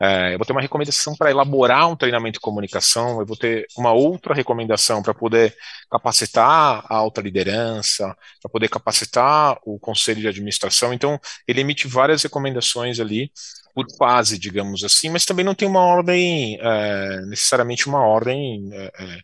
É, 0.00 0.34
eu 0.34 0.38
vou 0.38 0.46
ter 0.46 0.52
uma 0.52 0.60
recomendação 0.60 1.14
para 1.16 1.30
elaborar 1.30 1.88
um 1.88 1.96
treinamento 1.96 2.38
e 2.38 2.40
comunicação, 2.40 3.20
eu 3.20 3.26
vou 3.26 3.36
ter 3.36 3.66
uma 3.76 3.92
outra 3.92 4.34
recomendação 4.34 5.02
para 5.02 5.14
poder 5.14 5.54
capacitar 5.90 6.84
a 6.88 6.96
alta 6.96 7.20
liderança, 7.20 8.14
para 8.42 8.50
poder 8.50 8.68
capacitar 8.68 9.58
o 9.64 9.78
conselho 9.78 10.20
de 10.20 10.28
administração. 10.28 10.92
Então, 10.92 11.18
ele 11.46 11.60
emite 11.60 11.88
várias 11.88 12.22
recomendações 12.22 13.00
ali 13.00 13.30
por 13.74 13.86
fase, 13.96 14.38
digamos 14.38 14.82
assim, 14.82 15.08
mas 15.08 15.24
também 15.24 15.44
não 15.44 15.54
tem 15.54 15.68
uma 15.68 15.84
ordem, 15.84 16.58
é, 16.60 17.20
necessariamente 17.26 17.86
uma 17.86 18.04
ordem 18.04 18.68
é, 18.72 19.20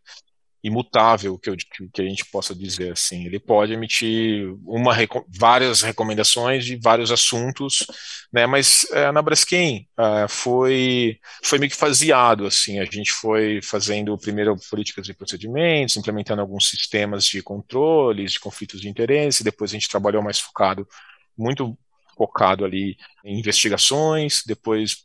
imutável 0.64 1.38
que, 1.38 1.50
eu, 1.50 1.56
que, 1.92 2.00
a 2.00 2.04
gente 2.06 2.24
possa 2.24 2.54
dizer 2.54 2.92
assim. 2.92 3.26
Ele 3.26 3.38
pode 3.38 3.74
emitir 3.74 4.50
uma, 4.64 4.96
várias 5.28 5.82
recomendações 5.82 6.64
de 6.64 6.76
vários 6.76 7.12
assuntos, 7.12 7.86
né? 8.32 8.46
Mas 8.46 8.90
é, 8.92 9.12
na 9.12 9.20
Braskem 9.20 9.86
é, 9.98 10.26
foi 10.26 11.20
foi 11.42 11.58
meio 11.58 11.70
que 11.70 11.76
faseado 11.76 12.46
assim. 12.46 12.78
A 12.78 12.84
gente 12.86 13.12
foi 13.12 13.60
fazendo 13.62 14.16
primeiro 14.16 14.56
políticas 14.70 15.06
e 15.06 15.12
procedimentos, 15.12 15.98
implementando 15.98 16.40
alguns 16.40 16.70
sistemas 16.70 17.26
de 17.26 17.42
controles 17.42 18.32
de 18.32 18.40
conflitos 18.40 18.80
de 18.80 18.88
interesse. 18.88 19.44
Depois 19.44 19.70
a 19.70 19.74
gente 19.74 19.88
trabalhou 19.90 20.22
mais 20.22 20.40
focado, 20.40 20.88
muito 21.36 21.76
focado 22.16 22.64
ali 22.64 22.96
em 23.22 23.38
investigações. 23.38 24.42
Depois 24.46 25.04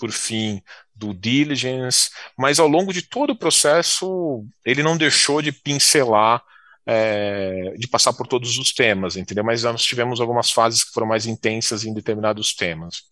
por 0.00 0.10
fim, 0.10 0.62
do 0.94 1.14
diligence, 1.14 2.10
mas 2.36 2.58
ao 2.58 2.66
longo 2.66 2.92
de 2.92 3.02
todo 3.02 3.30
o 3.30 3.38
processo 3.38 4.44
ele 4.64 4.82
não 4.82 4.96
deixou 4.96 5.40
de 5.40 5.52
pincelar, 5.52 6.42
é, 6.86 7.74
de 7.76 7.86
passar 7.86 8.12
por 8.12 8.26
todos 8.26 8.58
os 8.58 8.72
temas, 8.72 9.16
entendeu? 9.16 9.44
Mas 9.44 9.62
nós 9.62 9.82
tivemos 9.82 10.20
algumas 10.20 10.50
fases 10.50 10.82
que 10.82 10.92
foram 10.92 11.06
mais 11.06 11.26
intensas 11.26 11.84
em 11.84 11.94
determinados 11.94 12.54
temas. 12.54 13.02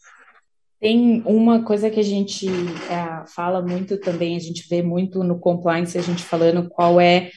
Tem 0.80 1.23
uma 1.26 1.64
coisa 1.64 1.90
que 1.90 1.99
a 1.99 2.04
gente 2.04 2.47
é, 2.49 3.26
fala 3.35 3.61
muito 3.61 3.99
também, 3.99 4.37
a 4.37 4.38
gente 4.38 4.64
vê 4.71 4.80
muito 4.80 5.25
no 5.25 5.37
compliance, 5.38 5.99
a 5.99 6.02
gente 6.02 6.23
falando 6.23 6.68
qual 6.68 7.00
é 7.00 7.30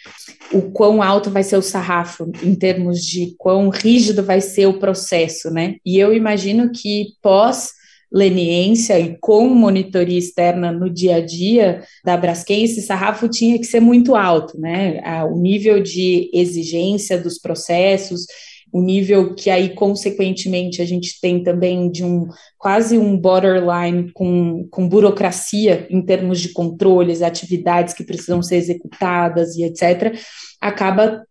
o 0.53 0.71
quão 0.71 1.01
alto 1.01 1.31
vai 1.31 1.41
ser 1.41 1.57
o 1.57 1.61
sarrafo 1.61 2.31
em 2.43 2.53
termos 2.53 2.99
de 2.99 3.33
quão 3.39 3.69
rígido 3.69 4.21
vai 4.21 4.41
ser 4.41 4.67
o 4.67 4.77
processo, 4.77 5.49
né? 5.49 5.77
E 5.83 5.97
eu 5.97 6.13
imagino 6.13 6.71
que 6.71 7.13
pós 7.19 7.71
leniência 8.11 8.99
e 8.99 9.17
com 9.19 9.47
monitoria 9.47 10.19
externa 10.19 10.71
no 10.71 10.89
dia 10.89 11.15
a 11.15 11.25
dia 11.25 11.83
da 12.03 12.17
Braskem, 12.17 12.63
esse 12.63 12.81
sarrafo 12.81 13.29
tinha 13.29 13.57
que 13.57 13.65
ser 13.65 13.79
muito 13.79 14.15
alto, 14.15 14.59
né? 14.59 15.01
O 15.25 15.37
nível 15.37 15.81
de 15.81 16.29
exigência 16.33 17.17
dos 17.17 17.39
processos, 17.39 18.25
o 18.71 18.81
nível 18.81 19.35
que 19.35 19.49
aí, 19.49 19.73
consequentemente, 19.75 20.81
a 20.81 20.85
gente 20.85 21.19
tem 21.21 21.43
também 21.43 21.91
de 21.91 22.03
um 22.03 22.27
quase 22.57 22.97
um 22.97 23.17
borderline 23.17 24.11
com, 24.13 24.67
com 24.69 24.87
burocracia 24.87 25.87
em 25.89 26.01
termos 26.01 26.39
de 26.39 26.49
controles, 26.49 27.21
atividades 27.21 27.93
que 27.93 28.03
precisam 28.03 28.41
ser 28.41 28.55
executadas 28.57 29.55
e 29.55 29.63
etc., 29.63 30.17
acaba 30.59 31.23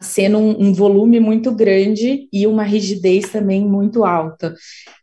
sendo 0.00 0.38
um, 0.38 0.68
um, 0.68 0.72
volume 0.74 1.18
muito 1.20 1.50
grande 1.52 2.28
e 2.32 2.46
uma 2.46 2.62
rigidez 2.62 3.30
também 3.30 3.64
muito 3.64 4.04
alta. 4.04 4.54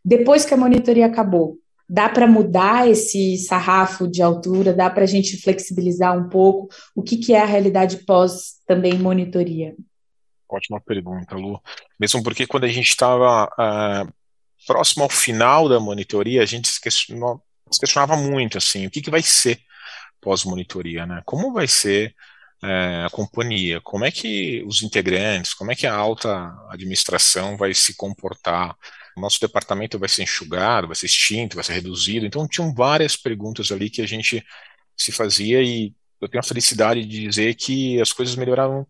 Depois 0.04 0.44
que 0.44 0.54
a 0.54 0.56
monitoria 0.56 1.06
acabou, 1.06 1.58
dá 1.88 2.08
para 2.08 2.26
mudar 2.26 2.88
esse 2.88 3.36
sarrafo 3.38 4.08
de 4.08 4.22
altura, 4.22 4.72
dá 4.72 4.88
para 4.88 5.04
a 5.04 5.06
gente 5.06 5.40
flexibilizar 5.40 6.16
um 6.16 6.28
pouco? 6.28 6.68
O 6.94 7.02
que, 7.02 7.16
que 7.16 7.34
é 7.34 7.40
a 7.40 7.46
realidade 7.46 8.04
pós 8.04 8.54
também 8.66 8.98
monitoria? 8.98 9.74
Ótima 10.48 10.80
pergunta, 10.80 11.34
Lu. 11.36 11.60
Mesmo 11.98 12.22
porque 12.22 12.46
quando 12.46 12.64
a 12.64 12.68
gente 12.68 12.88
estava 12.88 13.46
uh, 13.46 14.12
próximo 14.66 15.02
ao 15.02 15.10
final 15.10 15.68
da 15.68 15.80
monitoria, 15.80 16.42
a 16.42 16.46
gente 16.46 16.68
se, 16.68 16.80
questionou, 16.80 17.42
se 17.70 17.80
questionava 17.80 18.16
muito 18.16 18.58
assim, 18.58 18.86
o 18.86 18.90
que, 18.90 19.02
que 19.02 19.10
vai 19.10 19.22
ser 19.22 19.58
pós-monitoria, 20.20 21.04
né? 21.04 21.22
Como 21.26 21.52
vai 21.52 21.66
ser 21.66 22.14
é, 22.64 23.04
a 23.04 23.10
companhia, 23.10 23.80
como 23.82 24.04
é 24.04 24.10
que 24.10 24.64
os 24.66 24.82
integrantes, 24.82 25.52
como 25.52 25.70
é 25.70 25.76
que 25.76 25.86
a 25.86 25.94
alta 25.94 26.50
administração 26.70 27.56
vai 27.56 27.74
se 27.74 27.94
comportar? 27.94 28.74
O 29.16 29.20
nosso 29.20 29.38
departamento 29.38 29.98
vai 29.98 30.08
ser 30.08 30.22
enxugado, 30.22 30.86
vai 30.86 30.96
ser 30.96 31.06
extinto, 31.06 31.56
vai 31.56 31.64
ser 31.64 31.74
reduzido? 31.74 32.24
Então, 32.26 32.48
tinham 32.48 32.72
várias 32.74 33.16
perguntas 33.16 33.70
ali 33.70 33.90
que 33.90 34.02
a 34.02 34.06
gente 34.06 34.44
se 34.96 35.12
fazia 35.12 35.62
e 35.62 35.92
eu 36.20 36.28
tenho 36.28 36.40
a 36.40 36.46
felicidade 36.46 37.04
de 37.04 37.20
dizer 37.20 37.54
que 37.54 38.00
as 38.00 38.12
coisas 38.12 38.34
melhoraram 38.34 38.86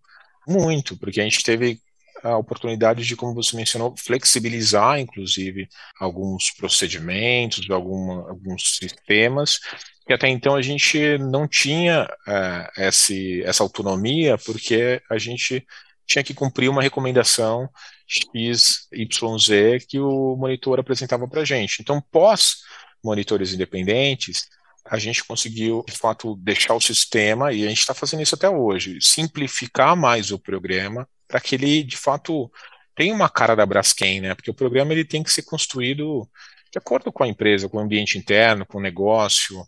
muito, 0.46 0.96
porque 0.96 1.20
a 1.20 1.24
gente 1.24 1.42
teve 1.42 1.80
a 2.22 2.38
oportunidade 2.38 3.04
de, 3.04 3.16
como 3.16 3.34
você 3.34 3.56
mencionou, 3.56 3.94
flexibilizar, 3.96 4.98
inclusive, 4.98 5.68
alguns 6.00 6.50
procedimentos, 6.52 7.68
alguma, 7.68 8.30
alguns 8.30 8.78
sistemas, 8.78 9.58
que 10.06 10.12
até 10.12 10.28
então 10.28 10.54
a 10.54 10.62
gente 10.62 11.18
não 11.18 11.48
tinha 11.48 12.04
uh, 12.04 12.80
esse, 12.82 13.42
essa 13.42 13.62
autonomia, 13.62 14.36
porque 14.38 15.00
a 15.10 15.18
gente 15.18 15.66
tinha 16.06 16.22
que 16.22 16.34
cumprir 16.34 16.68
uma 16.68 16.82
recomendação 16.82 17.68
X, 18.06 18.86
Y, 18.92 19.38
Z 19.38 19.86
que 19.88 19.98
o 19.98 20.36
monitor 20.36 20.78
apresentava 20.78 21.26
para 21.26 21.40
a 21.40 21.44
gente. 21.44 21.80
Então, 21.80 22.02
pós 22.10 22.56
monitores 23.02 23.52
independentes, 23.52 24.46
a 24.84 24.98
gente 24.98 25.24
conseguiu, 25.24 25.82
de 25.88 25.96
fato, 25.96 26.36
deixar 26.36 26.74
o 26.74 26.80
sistema, 26.80 27.52
e 27.52 27.64
a 27.64 27.68
gente 27.68 27.80
está 27.80 27.94
fazendo 27.94 28.22
isso 28.22 28.34
até 28.34 28.48
hoje, 28.48 28.98
simplificar 29.00 29.96
mais 29.96 30.30
o 30.30 30.38
programa 30.38 31.08
para 31.26 31.40
que 31.40 31.54
ele, 31.54 31.82
de 31.82 31.96
fato, 31.96 32.50
tenha 32.94 33.14
uma 33.14 33.30
cara 33.30 33.54
da 33.54 33.64
Braskem, 33.64 34.20
né? 34.20 34.34
Porque 34.34 34.50
o 34.50 34.54
programa 34.54 34.92
ele 34.92 35.04
tem 35.04 35.22
que 35.22 35.32
ser 35.32 35.42
construído 35.42 36.28
de 36.70 36.78
acordo 36.78 37.10
com 37.12 37.24
a 37.24 37.28
empresa, 37.28 37.68
com 37.68 37.78
o 37.78 37.80
ambiente 37.80 38.18
interno, 38.18 38.66
com 38.66 38.78
o 38.78 38.82
negócio, 38.82 39.64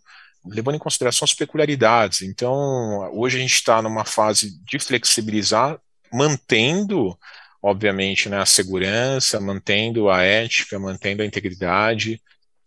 levando 0.49 0.75
em 0.75 0.79
consideração 0.79 1.25
as 1.25 1.33
peculiaridades. 1.33 2.21
Então, 2.21 3.09
hoje 3.13 3.37
a 3.37 3.39
gente 3.39 3.53
está 3.53 3.81
numa 3.81 4.05
fase 4.05 4.59
de 4.63 4.79
flexibilizar, 4.79 5.79
mantendo, 6.11 7.17
obviamente, 7.61 8.29
né, 8.29 8.39
a 8.39 8.45
segurança, 8.45 9.39
mantendo 9.39 10.09
a 10.09 10.21
ética, 10.21 10.79
mantendo 10.79 11.21
a 11.21 11.25
integridade, 11.25 12.21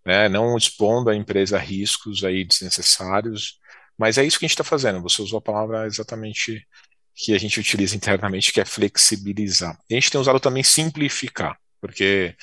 né, 0.04 0.28
não 0.28 0.56
expondo 0.56 1.10
a 1.10 1.16
empresa 1.16 1.56
a 1.56 1.60
riscos 1.60 2.25
aí 2.25 2.44
desnecessários. 2.44 3.58
Mas 3.99 4.18
é 4.18 4.25
isso 4.25 4.38
que 4.38 4.44
a 4.44 4.49
gente 4.49 4.54
está 4.54 4.64
fazendo. 4.64 5.02
Você 5.02 5.20
usou 5.20 5.38
a 5.38 5.42
palavra 5.42 5.87
exatamente 5.87 6.66
que 7.14 7.34
a 7.34 7.38
gente 7.38 7.60
utiliza 7.60 7.96
internamente, 7.96 8.52
que 8.52 8.60
é 8.60 8.64
flexibilizar. 8.64 9.78
A 9.90 9.94
gente 9.94 10.10
tem 10.10 10.20
usado 10.20 10.40
também 10.40 10.62
simplificar, 10.62 11.58
porque 11.80 12.34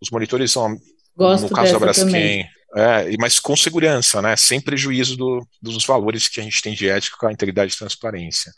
os 0.00 0.10
monitores 0.10 0.50
são, 0.50 0.76
Gosto 1.16 1.44
no 1.44 1.50
caso 1.50 1.72
da 1.74 1.78
Braskem, 1.78 2.48
é, 2.76 3.16
mas 3.18 3.38
com 3.38 3.56
segurança, 3.56 4.20
né? 4.20 4.34
Sem 4.36 4.60
prejuízo 4.60 5.16
do, 5.16 5.46
dos 5.62 5.84
valores 5.84 6.26
que 6.28 6.40
a 6.40 6.42
gente 6.42 6.60
tem 6.60 6.74
de 6.74 6.88
ética, 6.88 7.30
integridade 7.30 7.72
e 7.72 7.78
transparência. 7.78 8.52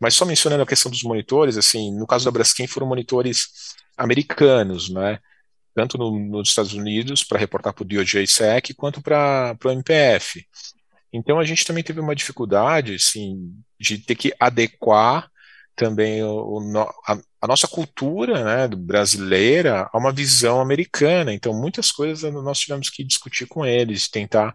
Mas 0.00 0.14
só 0.14 0.24
mencionando 0.24 0.62
a 0.62 0.66
questão 0.66 0.90
dos 0.90 1.02
monitores, 1.02 1.56
assim, 1.56 1.96
no 1.96 2.06
caso 2.06 2.24
da 2.24 2.30
Braskem 2.30 2.66
foram 2.66 2.86
monitores 2.86 3.74
americanos, 3.96 4.88
né? 4.88 5.18
Tanto 5.74 5.96
no, 5.96 6.18
nos 6.18 6.48
Estados 6.48 6.72
Unidos 6.72 7.22
para 7.22 7.38
reportar 7.38 7.72
para 7.72 7.82
o 7.82 7.86
DOJ 7.86 8.26
SEC 8.26 8.74
quanto 8.76 9.00
para 9.00 9.56
o 9.64 9.70
MPF. 9.70 10.44
Então 11.12 11.38
a 11.38 11.44
gente 11.44 11.64
também 11.64 11.84
teve 11.84 12.00
uma 12.00 12.14
dificuldade, 12.14 12.94
assim, 12.94 13.54
de 13.78 13.98
ter 13.98 14.14
que 14.14 14.32
adequar 14.40 15.30
também 15.76 16.22
o, 16.24 16.60
a, 17.06 17.18
a, 17.40 17.46
nossa 17.46 17.66
cultura 17.66 18.44
né, 18.44 18.68
brasileira 18.76 19.88
a 19.92 19.98
uma 19.98 20.12
visão 20.12 20.60
americana. 20.60 21.32
Então, 21.32 21.52
muitas 21.52 21.90
coisas 21.90 22.32
nós 22.32 22.58
tivemos 22.58 22.90
que 22.90 23.04
discutir 23.04 23.46
com 23.46 23.64
eles, 23.64 24.08
tentar 24.08 24.54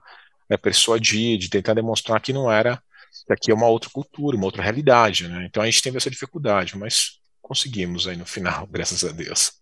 né, 0.50 0.58
persuadir, 0.58 1.38
de 1.38 1.50
tentar 1.50 1.74
demonstrar 1.74 2.22
que 2.22 2.34
não 2.34 2.52
era, 2.52 2.82
que 3.26 3.34
aqui 3.34 3.52
é 3.52 3.54
uma 3.54 3.68
outra 3.68 3.90
cultura, 3.90 4.38
uma 4.38 4.46
outra 4.46 4.64
realidade. 4.64 5.28
Né? 5.28 5.46
Então, 5.46 5.64
a 5.64 5.66
gente 5.66 5.82
teve 5.82 5.98
essa 5.98 6.10
dificuldade, 6.10 6.78
mas 6.78 7.20
conseguimos 7.42 8.08
aí 8.08 8.16
no 8.16 8.26
final, 8.26 8.68
graças 8.72 9.04
a 9.04 9.12
Deus. 9.12 9.54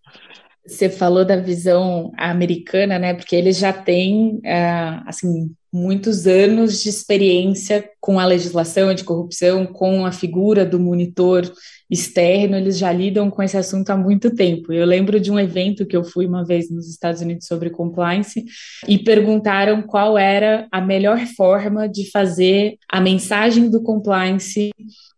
Você 0.66 0.88
falou 0.88 1.26
da 1.26 1.36
visão 1.36 2.10
americana, 2.16 2.98
né? 2.98 3.12
Porque 3.12 3.36
eles 3.36 3.58
já 3.58 3.70
têm, 3.70 4.36
uh, 4.36 5.02
assim, 5.06 5.54
muitos 5.74 6.24
anos 6.28 6.80
de 6.80 6.88
experiência 6.88 7.84
com 8.00 8.20
a 8.20 8.24
legislação 8.24 8.90
anticorrupção, 8.90 9.66
com 9.66 10.06
a 10.06 10.12
figura 10.12 10.64
do 10.64 10.78
monitor 10.78 11.52
externo, 11.90 12.54
eles 12.54 12.78
já 12.78 12.92
lidam 12.92 13.28
com 13.28 13.42
esse 13.42 13.56
assunto 13.56 13.90
há 13.90 13.96
muito 13.96 14.32
tempo. 14.32 14.72
Eu 14.72 14.86
lembro 14.86 15.18
de 15.18 15.32
um 15.32 15.38
evento 15.38 15.84
que 15.84 15.96
eu 15.96 16.04
fui 16.04 16.26
uma 16.26 16.44
vez 16.44 16.70
nos 16.70 16.88
Estados 16.88 17.20
Unidos 17.20 17.48
sobre 17.48 17.70
compliance 17.70 18.44
e 18.86 18.98
perguntaram 18.98 19.82
qual 19.82 20.16
era 20.16 20.68
a 20.70 20.80
melhor 20.80 21.18
forma 21.36 21.88
de 21.88 22.08
fazer 22.08 22.76
a 22.88 23.00
mensagem 23.00 23.68
do 23.68 23.82
compliance 23.82 24.70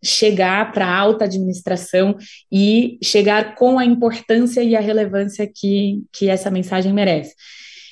chegar 0.03 0.73
para 0.73 0.87
a 0.87 0.97
alta 0.97 1.27
administração 1.27 2.17
e 2.51 2.99
chegar 3.03 3.57
com 3.57 3.79
a 3.79 3.85
importância 3.85 4.63
e 4.63 4.75
a 4.75 4.81
relevância 4.81 5.47
que, 5.47 6.03
que 6.11 6.31
essa 6.31 6.51
mensagem 6.51 6.95
merece. 6.95 7.35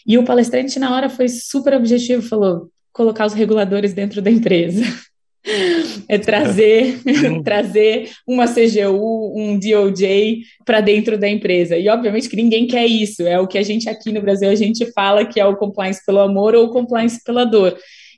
E 0.06 0.18
o 0.18 0.24
palestrante, 0.24 0.78
na 0.78 0.94
hora, 0.94 1.08
foi 1.08 1.28
super 1.28 1.74
objetivo, 1.74 2.22
falou: 2.22 2.70
colocar 2.92 3.26
os 3.26 3.34
reguladores 3.34 3.92
dentro 3.92 4.20
da 4.20 4.30
empresa. 4.30 4.84
é 6.08 6.16
trazer 6.16 7.02
trazer 7.44 8.10
uma 8.26 8.46
CGU, 8.46 9.32
um 9.36 9.58
DOJ 9.58 10.38
para 10.64 10.80
dentro 10.80 11.18
da 11.18 11.28
empresa. 11.28 11.76
E 11.76 11.88
obviamente 11.88 12.28
que 12.28 12.36
ninguém 12.36 12.66
quer 12.66 12.86
isso. 12.86 13.22
É 13.22 13.38
o 13.38 13.46
que 13.46 13.58
a 13.58 13.62
gente 13.62 13.88
aqui 13.88 14.10
no 14.10 14.22
Brasil 14.22 14.48
a 14.48 14.54
gente 14.54 14.90
fala 14.92 15.24
que 15.24 15.38
é 15.38 15.44
o 15.44 15.56
compliance 15.56 16.04
pelo 16.04 16.20
amor 16.20 16.54
ou 16.54 16.66
o 16.66 16.70
compliance 16.70 17.22
pela 17.22 17.44
dor. 17.44 17.76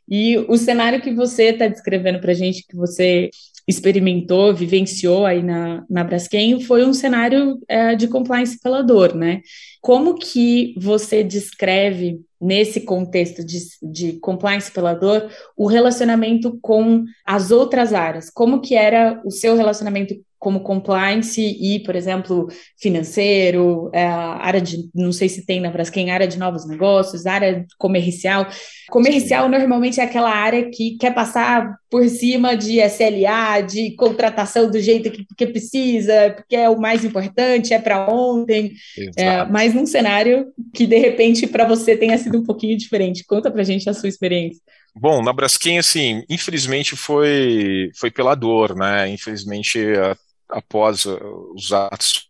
E 0.09 0.39
o 0.49 0.57
cenário 0.57 1.01
que 1.01 1.13
você 1.13 1.47
está 1.47 1.67
descrevendo 1.67 2.21
para 2.21 2.31
a 2.31 2.35
gente, 2.35 2.65
que 2.69 2.77
você 2.77 3.29
experimentou, 3.67 4.55
vivenciou 4.55 5.27
aí 5.27 5.43
na, 5.43 5.85
na 5.91 6.05
Braskem, 6.05 6.61
foi 6.61 6.85
um 6.85 6.95
cenário 6.95 7.59
é, 7.69 7.97
de 7.97 8.07
compliance 8.07 8.61
pela 8.61 8.83
dor, 8.83 9.15
né? 9.15 9.41
Como 9.81 10.19
que 10.19 10.75
você 10.79 11.23
descreve 11.25 12.21
nesse 12.41 12.81
contexto 12.81 13.45
de, 13.45 13.59
de 13.83 14.13
compliance 14.21 14.71
pela 14.71 14.95
dor, 14.95 15.31
o 15.57 15.67
relacionamento 15.67 16.59
com 16.61 17.05
as 17.25 17.51
outras 17.51 17.93
áreas. 17.93 18.31
Como 18.31 18.61
que 18.61 18.75
era 18.75 19.21
o 19.25 19.31
seu 19.31 19.57
relacionamento 19.57 20.15
como 20.39 20.61
compliance 20.61 21.41
e, 21.41 21.81
por 21.81 21.97
exemplo, 21.97 22.47
financeiro, 22.79 23.91
é, 23.93 24.05
área 24.05 24.61
de, 24.61 24.89
não 24.95 25.11
sei 25.11 25.29
se 25.29 25.45
tem 25.45 25.61
na 25.61 25.71
Braskem, 25.71 26.11
área 26.11 26.29
de 26.29 26.39
novos 26.39 26.69
negócios, 26.69 27.27
área 27.27 27.67
comercial. 27.79 28.47
Comercial 28.89 29.49
normalmente 29.49 30.01
é 30.01 30.05
aquela 30.05 30.31
área 30.31 30.71
que 30.71 30.97
quer 30.99 31.15
passar 31.15 31.75
por 31.91 32.07
cima 32.09 32.57
de 32.57 32.81
SLA, 32.81 33.61
de 33.63 33.97
contratação 33.97 34.71
do 34.71 34.79
jeito 34.79 35.11
que, 35.11 35.27
que 35.37 35.47
precisa, 35.47 36.35
porque 36.37 36.55
é 36.55 36.69
o 36.69 36.79
mais 36.79 37.05
importante, 37.05 37.73
é 37.73 37.79
para 37.79 38.09
ontem, 38.09 38.73
é, 39.17 39.45
mas 39.47 39.73
num 39.73 39.87
cenário 39.87 40.47
que 40.75 40.87
de 40.87 40.99
repente 40.99 41.47
para 41.47 41.65
você 41.65 41.97
tenha 41.97 42.19
sido 42.27 42.39
um 42.39 42.45
pouquinho 42.45 42.77
diferente. 42.77 43.25
Conta 43.25 43.51
para 43.51 43.63
gente 43.63 43.89
a 43.89 43.95
sua 43.95 44.09
experiência. 44.09 44.61
Bom, 44.95 45.23
na 45.23 45.33
Braskem, 45.33 45.79
assim, 45.79 46.25
infelizmente 46.29 46.97
foi, 46.97 47.91
foi 47.97 48.11
pela 48.11 48.35
dor, 48.35 48.75
né? 48.75 49.09
Infelizmente, 49.09 49.79
a, 49.95 50.17
após 50.49 51.05
uh, 51.05 51.53
os 51.55 51.73
atos 51.73 52.29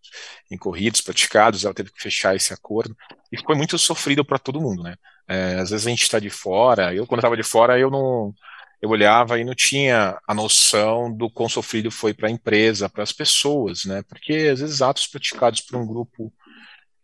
incorridos, 0.51 1.01
praticados, 1.01 1.65
ela 1.65 1.75
teve 1.75 1.91
que 1.91 2.03
fechar 2.03 2.35
esse 2.35 2.53
acordo. 2.53 2.97
E 3.33 3.39
foi 3.41 3.55
muito 3.55 3.79
sofrido 3.79 4.25
para 4.25 4.39
todo 4.39 4.61
mundo, 4.61 4.83
né? 4.83 4.97
É, 5.29 5.55
às 5.55 5.71
vezes 5.71 5.87
a 5.87 5.91
gente 5.91 6.03
está 6.03 6.19
de 6.19 6.31
fora, 6.31 6.95
eu 6.95 7.07
quando 7.07 7.19
estava 7.19 7.37
de 7.37 7.43
fora, 7.43 7.79
eu 7.79 7.91
não 7.91 8.33
eu 8.81 8.91
olhava 8.91 9.39
e 9.41 9.45
não 9.45 9.55
tinha 9.55 10.19
a 10.29 10.35
noção 10.35 11.11
do 11.13 11.31
quão 11.31 11.49
sofrido 11.49 11.91
foi 11.91 12.13
para 12.13 12.29
a 12.29 12.31
empresa, 12.31 12.91
para 12.91 13.03
as 13.03 13.13
pessoas, 13.13 13.85
né? 13.87 14.03
Porque 14.09 14.51
às 14.53 14.61
vezes 14.61 14.83
atos 14.83 15.07
praticados 15.07 15.63
por 15.63 15.77
um 15.81 15.87
grupo 15.87 16.33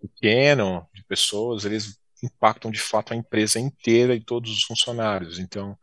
pequeno 0.01 0.87
de 0.95 1.03
pessoas, 1.05 1.65
eles 1.65 1.99
impactam 2.23 2.71
de 2.71 2.79
fato 2.79 3.13
a 3.13 3.17
empresa 3.17 3.59
inteira 3.59 4.15
e 4.15 4.21
todos 4.21 4.51
os 4.51 4.65
funcionários. 4.65 5.39
Então, 5.39 5.77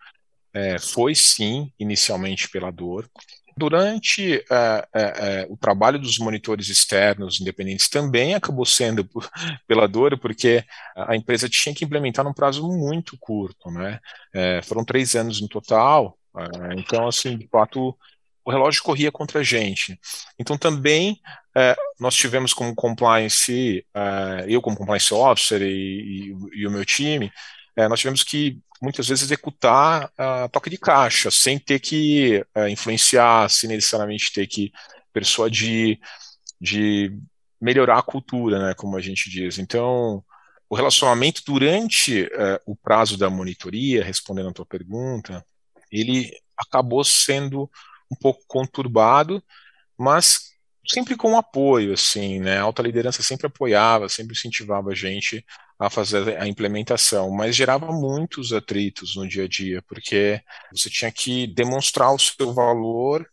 é, 0.53 0.79
foi 0.79 1.13
sim, 1.13 1.71
inicialmente 1.79 2.49
pela 2.49 2.71
dor. 2.71 3.09
Durante 3.57 4.35
é, 4.49 4.87
é, 4.93 5.01
é 5.41 5.47
o 5.49 5.57
trabalho 5.57 5.99
dos 5.99 6.17
monitores 6.17 6.69
externos 6.69 7.41
independentes 7.41 7.89
também 7.89 8.33
acabou 8.33 8.65
sendo 8.65 9.03
por, 9.03 9.29
pela 9.67 9.87
dor, 9.87 10.17
porque 10.17 10.63
a 10.95 11.15
empresa 11.15 11.49
tinha 11.49 11.75
que 11.75 11.83
implementar 11.83 12.23
num 12.23 12.33
prazo 12.33 12.65
muito 12.67 13.17
curto, 13.19 13.69
né? 13.69 13.99
Foram 14.63 14.85
três 14.85 15.13
anos 15.13 15.41
no 15.41 15.49
total, 15.49 16.17
então, 16.77 17.07
assim, 17.07 17.37
de 17.37 17.47
fato, 17.47 17.97
o 18.45 18.51
relógio 18.51 18.83
corria 18.83 19.11
contra 19.11 19.39
a 19.39 19.43
gente. 19.43 19.99
Então, 20.37 20.57
também 20.57 21.19
é, 21.59 21.75
nós 21.99 22.15
tivemos 22.15 22.53
como 22.53 22.73
compliance, 22.73 23.85
é, 23.93 24.45
eu 24.47 24.61
como 24.61 24.77
compliance 24.77 25.13
officer 25.13 25.61
e, 25.61 26.31
e, 26.31 26.61
e 26.61 26.67
o 26.67 26.71
meu 26.71 26.85
time, 26.85 27.29
é, 27.75 27.85
nós 27.89 27.99
tivemos 27.99 28.23
que 28.23 28.57
muitas 28.81 29.09
vezes 29.09 29.25
executar 29.25 30.09
a 30.17 30.47
toque 30.47 30.69
de 30.69 30.77
caixa, 30.77 31.29
sem 31.29 31.59
ter 31.59 31.79
que 31.79 32.45
é, 32.55 32.69
influenciar, 32.69 33.49
sem 33.49 33.67
necessariamente 33.67 34.31
ter 34.31 34.47
que 34.47 34.71
persuadir, 35.11 35.99
de 36.61 37.11
melhorar 37.59 37.99
a 37.99 38.03
cultura, 38.03 38.59
né, 38.59 38.73
como 38.73 38.95
a 38.95 39.01
gente 39.01 39.29
diz. 39.29 39.59
Então, 39.59 40.23
o 40.69 40.75
relacionamento 40.75 41.41
durante 41.45 42.23
é, 42.23 42.61
o 42.65 42.73
prazo 42.73 43.17
da 43.17 43.29
monitoria, 43.29 44.01
respondendo 44.01 44.49
a 44.49 44.53
tua 44.53 44.65
pergunta, 44.65 45.45
ele 45.91 46.31
acabou 46.57 47.03
sendo 47.03 47.69
um 48.09 48.15
pouco 48.15 48.41
conturbado, 48.47 49.43
mas 49.97 50.48
sempre 50.91 51.15
com 51.15 51.37
apoio, 51.37 51.93
assim, 51.93 52.39
né? 52.39 52.57
A 52.57 52.63
alta 52.63 52.81
liderança 52.81 53.21
sempre 53.21 53.47
apoiava, 53.47 54.09
sempre 54.09 54.33
incentivava 54.33 54.91
a 54.91 54.95
gente 54.95 55.45
a 55.79 55.89
fazer 55.89 56.37
a 56.37 56.47
implementação, 56.47 57.31
mas 57.31 57.55
gerava 57.55 57.91
muitos 57.91 58.51
atritos 58.51 59.15
no 59.15 59.27
dia 59.27 59.45
a 59.45 59.47
dia, 59.47 59.81
porque 59.87 60.41
você 60.71 60.89
tinha 60.89 61.11
que 61.11 61.47
demonstrar 61.47 62.13
o 62.13 62.19
seu 62.19 62.53
valor 62.53 63.25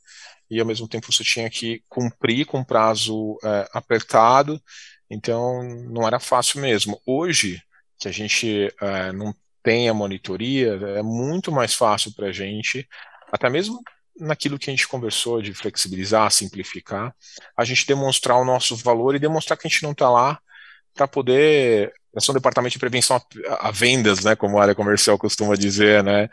e 0.49 0.61
ao 0.61 0.67
mesmo 0.67 0.87
tempo 0.87 1.13
você 1.13 1.25
tinha 1.25 1.51
que 1.51 1.83
cumprir 1.89 2.47
com 2.47 2.63
prazo 2.63 3.37
é, 3.43 3.69
apertado, 3.73 4.63
então 5.11 5.63
não 5.91 6.07
era 6.07 6.21
fácil 6.21 6.61
mesmo. 6.61 7.01
Hoje, 7.05 7.61
que 7.99 8.07
a 8.09 8.13
gente 8.13 8.73
é, 8.81 9.13
não 9.13 9.35
tem 9.63 9.89
a 9.89 9.95
monitoria, 9.95 10.75
é 10.99 11.03
muito 11.03 11.51
mais 11.51 11.75
fácil 11.75 12.15
para 12.15 12.29
a 12.29 12.33
gente, 12.33 12.87
até 13.33 13.51
mesmo 13.51 13.81
naquilo 14.19 14.59
que 14.59 14.71
a 14.71 14.73
gente 14.73 14.89
conversou 14.89 15.43
de 15.43 15.53
flexibilizar, 15.53 16.31
simplificar, 16.31 17.15
a 17.57 17.65
gente 17.65 17.87
demonstrar 17.87 18.39
o 18.39 18.45
nosso 18.45 18.77
valor 18.77 19.15
e 19.15 19.19
demonstrar 19.19 19.59
que 19.59 19.67
a 19.67 19.71
gente 19.71 19.83
não 19.83 19.93
está 19.93 20.11
lá 20.11 20.39
para 20.95 21.07
poder 21.07 21.93
é 22.17 22.31
um 22.31 22.35
departamento 22.35 22.73
de 22.73 22.79
prevenção 22.79 23.21
a, 23.47 23.69
a, 23.69 23.71
vendas, 23.71 24.25
né, 24.25 24.35
como 24.35 24.59
a 24.59 24.63
área 24.63 24.75
comercial 24.75 25.19
costuma 25.19 25.55
dizer, 25.55 26.03
né, 26.03 26.29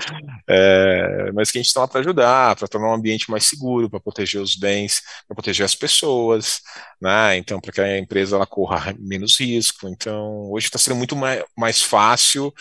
é, 0.48 1.30
mas 1.34 1.52
que 1.52 1.58
a 1.58 1.62
gente 1.62 1.67
está 1.67 1.82
lá 1.82 1.88
para 1.89 2.00
ajudar, 2.00 2.56
para 2.56 2.69
tornar 2.69 2.89
um 2.89 2.93
ambiente 2.93 3.30
mais 3.30 3.46
seguro, 3.46 3.89
para 3.89 4.00
proteger 4.00 4.41
os 4.41 4.56
bens, 4.56 5.02
para 5.28 5.36
proteger 5.36 5.65
as 5.65 5.76
pessoas, 5.76 6.62
né, 7.02 7.36
então 7.36 7.60
para 7.60 7.74
que 7.74 7.82
a 7.82 8.00
empresa 8.00 8.38
ela 8.38 8.48
corra 8.48 8.96
menos 8.98 9.38
risco. 9.38 9.89
Então 9.89 10.50
hoje 10.52 10.67
está 10.67 10.80
sendo 10.80 10.96
muito 10.96 11.17
mais, 11.17 11.43
mais 11.58 11.82
fácil 11.82 12.54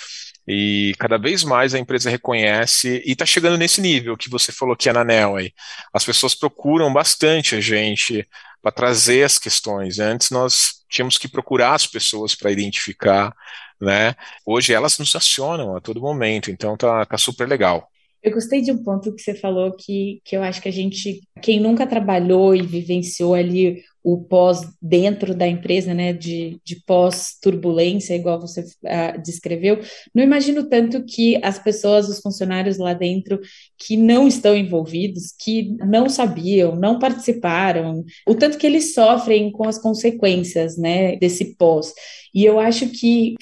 e 0.47 0.95
cada 0.99 1.19
vez 1.19 1.45
mais 1.45 1.75
a 1.75 1.79
empresa 1.79 2.11
reconhece 2.11 3.03
e 3.05 3.13
está 3.13 3.25
chegando 3.25 3.57
nesse 3.57 3.81
nível 3.81 4.17
que 4.17 4.29
você 4.29 4.51
falou 4.51 4.77
que 4.77 4.89
é 4.89 4.93
na 4.93 5.05
NEL 5.05 5.37
aí. 5.37 5.53
As 5.93 6.05
pessoas 6.05 6.35
procuram 6.35 6.93
bastante 6.93 7.55
a 7.55 7.61
gente 7.61 8.29
para 8.61 8.73
trazer 8.73 9.25
as 9.25 9.39
questões. 9.39 9.99
Antes 9.99 10.31
nós 10.31 10.85
tínhamos 10.89 11.19
que 11.19 11.29
procurar 11.29 11.75
as 11.75 11.87
pessoas 11.87 12.35
para 12.35 12.51
identificar, 12.51 13.33
né? 13.81 14.15
Hoje 14.47 14.73
elas 14.73 14.99
nos 14.99 15.15
acionam 15.15 15.77
a 15.77 15.81
todo 15.81 16.01
momento, 16.01 16.51
então 16.51 16.77
tá, 16.77 17.05
tá 17.05 17.19
super 17.19 17.49
legal. 17.49 17.92
Eu 18.23 18.33
gostei 18.33 18.61
de 18.61 18.71
um 18.71 18.83
ponto 18.83 19.13
que 19.13 19.21
você 19.21 19.35
falou 19.35 19.73
que, 19.73 20.21
que 20.25 20.37
eu 20.37 20.43
acho 20.43 20.63
que 20.63 20.69
a 20.69 20.73
gente, 20.73 21.21
quem 21.43 21.59
nunca 21.59 21.87
trabalhou 21.87 22.55
e 22.55 22.63
vivenciou 22.63 23.35
ali 23.35 23.83
o 24.05 24.19
pós 24.19 24.61
dentro 24.81 25.35
da 25.35 25.47
empresa, 25.47 25.95
né, 25.95 26.13
de, 26.13 26.61
de 26.65 26.83
pós-turbulência, 26.85 28.15
igual 28.15 28.41
você 28.41 28.61
uh, 28.61 29.23
descreveu, 29.23 29.81
não 30.15 30.23
imagino 30.23 30.69
tanto 30.69 31.05
que 31.05 31.39
as 31.43 31.59
pessoas, 31.59 32.09
os 32.09 32.21
funcionários 32.21 32.79
lá 32.79 32.95
dentro, 32.95 33.41
que 33.79 33.97
não 33.97 34.27
estão 34.27 34.57
envolvidos, 34.57 35.33
que 35.39 35.77
não 35.87 36.09
sabiam, 36.09 36.75
não 36.75 36.99
participaram, 36.99 38.05
o 38.27 38.35
tanto 38.35 38.59
que 38.59 38.67
eles 38.67 38.93
sofrem 38.93 39.51
com 39.53 39.69
as 39.69 39.79
consequências, 39.79 40.77
né, 40.77 41.17
desse 41.17 41.57
pós. 41.57 41.93
E 42.35 42.45
eu 42.45 42.59
acho 42.59 42.89
que 42.89 43.35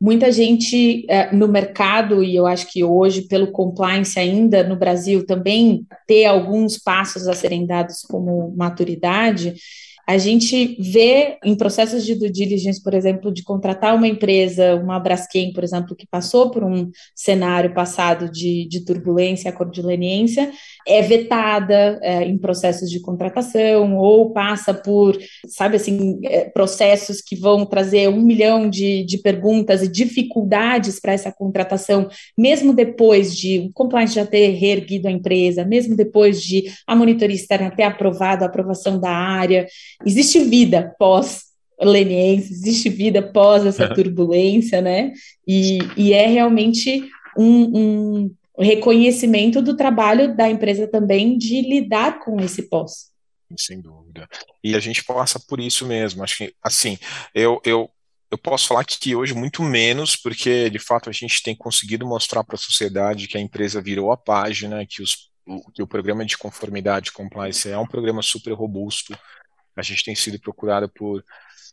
Muita 0.00 0.32
gente 0.32 1.04
é, 1.10 1.30
no 1.30 1.46
mercado, 1.46 2.22
e 2.22 2.34
eu 2.34 2.46
acho 2.46 2.72
que 2.72 2.82
hoje, 2.82 3.22
pelo 3.22 3.52
compliance 3.52 4.18
ainda 4.18 4.64
no 4.64 4.74
Brasil, 4.74 5.26
também 5.26 5.86
ter 6.06 6.24
alguns 6.24 6.78
passos 6.78 7.28
a 7.28 7.34
serem 7.34 7.66
dados 7.66 8.00
como 8.08 8.50
maturidade, 8.56 9.56
a 10.06 10.18
gente 10.18 10.76
vê 10.80 11.38
em 11.44 11.54
processos 11.54 12.04
de 12.04 12.14
due 12.14 12.30
diligence, 12.30 12.82
por 12.82 12.94
exemplo, 12.94 13.32
de 13.32 13.42
contratar 13.42 13.94
uma 13.94 14.08
empresa, 14.08 14.74
uma 14.74 14.98
Braskem, 14.98 15.52
por 15.52 15.64
exemplo, 15.64 15.94
que 15.96 16.06
passou 16.06 16.50
por 16.50 16.64
um 16.64 16.90
cenário 17.14 17.72
passado 17.72 18.30
de, 18.30 18.66
de 18.68 18.84
turbulência, 18.84 19.52
cordileniência, 19.52 20.50
é 20.86 21.02
vetada 21.02 21.98
é, 22.02 22.24
em 22.24 22.38
processos 22.38 22.90
de 22.90 23.00
contratação 23.00 23.96
ou 23.96 24.32
passa 24.32 24.72
por, 24.74 25.16
sabe 25.46 25.76
assim, 25.76 26.18
é, 26.24 26.44
processos 26.48 27.20
que 27.20 27.36
vão 27.36 27.64
trazer 27.64 28.08
um 28.08 28.20
milhão 28.20 28.68
de, 28.68 29.04
de 29.04 29.18
perguntas 29.18 29.82
e 29.82 29.88
dificuldades 29.88 30.98
para 31.00 31.12
essa 31.12 31.32
contratação, 31.32 32.08
mesmo 32.36 32.72
depois 32.72 33.36
de 33.36 33.58
o 33.60 33.72
compliance 33.72 34.14
já 34.14 34.26
ter 34.26 34.48
reerguido 34.50 35.08
a 35.08 35.10
empresa, 35.10 35.64
mesmo 35.64 35.94
depois 35.94 36.42
de 36.42 36.64
a 36.86 36.96
monitoria 36.96 37.36
externa 37.36 37.70
ter 37.70 37.82
aprovado 37.82 38.44
a 38.44 38.46
aprovação 38.46 38.98
da 38.98 39.10
área. 39.10 39.66
Existe 40.04 40.40
vida 40.40 40.94
pós 40.98 41.50
leniense, 41.80 42.52
existe 42.52 42.88
vida 42.88 43.22
pós 43.22 43.64
essa 43.64 43.92
turbulência, 43.94 44.80
né? 44.80 45.12
E, 45.46 45.78
e 45.96 46.12
é 46.12 46.26
realmente 46.26 47.08
um, 47.36 47.78
um, 47.78 48.34
reconhecimento 48.58 49.62
do 49.62 49.76
trabalho 49.76 50.36
da 50.36 50.48
empresa 50.50 50.86
também 50.86 51.38
de 51.38 51.62
lidar 51.62 52.20
com 52.20 52.38
esse 52.40 52.68
pós. 52.68 53.10
Sem 53.56 53.80
dúvida. 53.80 54.28
E 54.62 54.74
a 54.74 54.80
gente 54.80 55.02
passa 55.02 55.40
por 55.40 55.58
isso 55.58 55.86
mesmo. 55.86 56.22
Acho 56.22 56.36
que, 56.36 56.54
assim, 56.62 56.98
eu, 57.34 57.60
eu, 57.64 57.90
eu 58.30 58.38
posso 58.38 58.68
falar 58.68 58.84
que 58.84 59.16
hoje 59.16 59.34
muito 59.34 59.62
menos, 59.62 60.14
porque 60.14 60.68
de 60.70 60.78
fato 60.78 61.08
a 61.08 61.12
gente 61.12 61.42
tem 61.42 61.56
conseguido 61.56 62.06
mostrar 62.06 62.44
para 62.44 62.54
a 62.54 62.58
sociedade 62.58 63.26
que 63.26 63.38
a 63.38 63.40
empresa 63.40 63.80
virou 63.80 64.12
a 64.12 64.16
página, 64.16 64.86
que, 64.86 65.02
os, 65.02 65.30
que 65.74 65.82
o 65.82 65.86
programa 65.86 66.24
de 66.24 66.38
conformidade 66.38 67.10
compliance 67.10 67.68
é 67.68 67.78
um 67.78 67.86
programa 67.86 68.22
super 68.22 68.52
robusto, 68.52 69.18
a 69.80 69.82
gente 69.82 70.04
tem 70.04 70.14
sido 70.14 70.38
procurado 70.38 70.88
por 70.88 71.24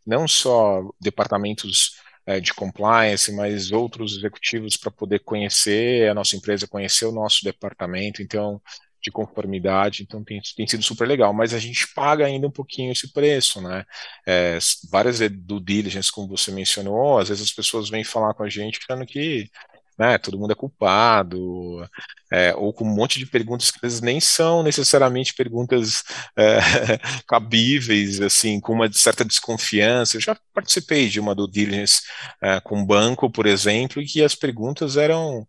não 0.06 0.28
só 0.28 0.82
departamentos 1.00 1.98
é, 2.26 2.39
de 2.39 2.54
compliance, 2.54 3.32
mas 3.32 3.72
outros 3.72 4.17
executivos 4.17 4.78
para 4.78 4.91
poder 4.91 5.20
conhecer 5.20 6.10
a 6.10 6.13
nossa 6.13 6.36
empresa, 6.36 6.67
conhecer 6.67 7.06
o 7.06 7.12
nosso 7.12 7.43
departamento, 7.43 8.22
então 8.22 8.62
de 9.02 9.12
conformidade, 9.12 10.04
então 10.04 10.24
tem, 10.24 10.41
tem 10.56 10.67
sido 10.67 10.84
super 10.84 11.08
legal, 11.08 11.34
mas 11.34 11.54
a 11.54 11.60
gente 11.60 11.88
paga 11.93 12.26
ainda 12.26 12.48
um 12.48 12.52
pouquinho 12.52 12.91
esse 12.91 13.13
preço, 13.13 13.62
né? 13.62 13.86
É, 14.28 14.58
várias 14.89 15.20
do 15.30 15.60
diligence, 15.60 16.12
como 16.12 16.28
você 16.28 16.52
mencionou, 16.52 17.20
às 17.20 17.30
vezes 17.30 17.43
as 17.43 17.52
pessoas 17.52 17.89
vêm 17.89 18.04
falar 18.04 18.34
com 18.34 18.43
a 18.43 18.50
gente 18.50 18.80
achando 18.82 19.06
que 19.06 19.50
né, 19.97 20.17
todo 20.17 20.38
mundo 20.38 20.51
é 20.51 20.55
culpado, 20.55 21.88
é, 22.31 22.53
ou 22.55 22.73
com 22.73 22.83
um 22.86 22.93
monte 22.93 23.19
de 23.19 23.25
perguntas 23.25 23.71
que 23.71 23.77
às 23.77 23.81
vezes 23.81 24.01
nem 24.01 24.19
são 24.19 24.63
necessariamente 24.63 25.33
perguntas 25.33 26.03
é, 26.38 26.60
cabíveis, 27.27 28.21
assim, 28.21 28.60
com 28.60 28.73
uma 28.73 28.91
certa 28.91 29.25
desconfiança. 29.25 30.17
Eu 30.17 30.21
já 30.21 30.38
participei 30.53 31.10
de 31.10 31.19
uma 31.19 31.33
do 31.33 31.47
diligence 31.49 32.01
é, 32.41 32.60
com 32.60 32.86
banco, 32.86 33.29
por 33.29 33.45
exemplo, 33.45 34.01
e 34.01 34.05
que 34.05 34.23
as 34.23 34.36
perguntas 34.36 34.97
eram 34.97 35.47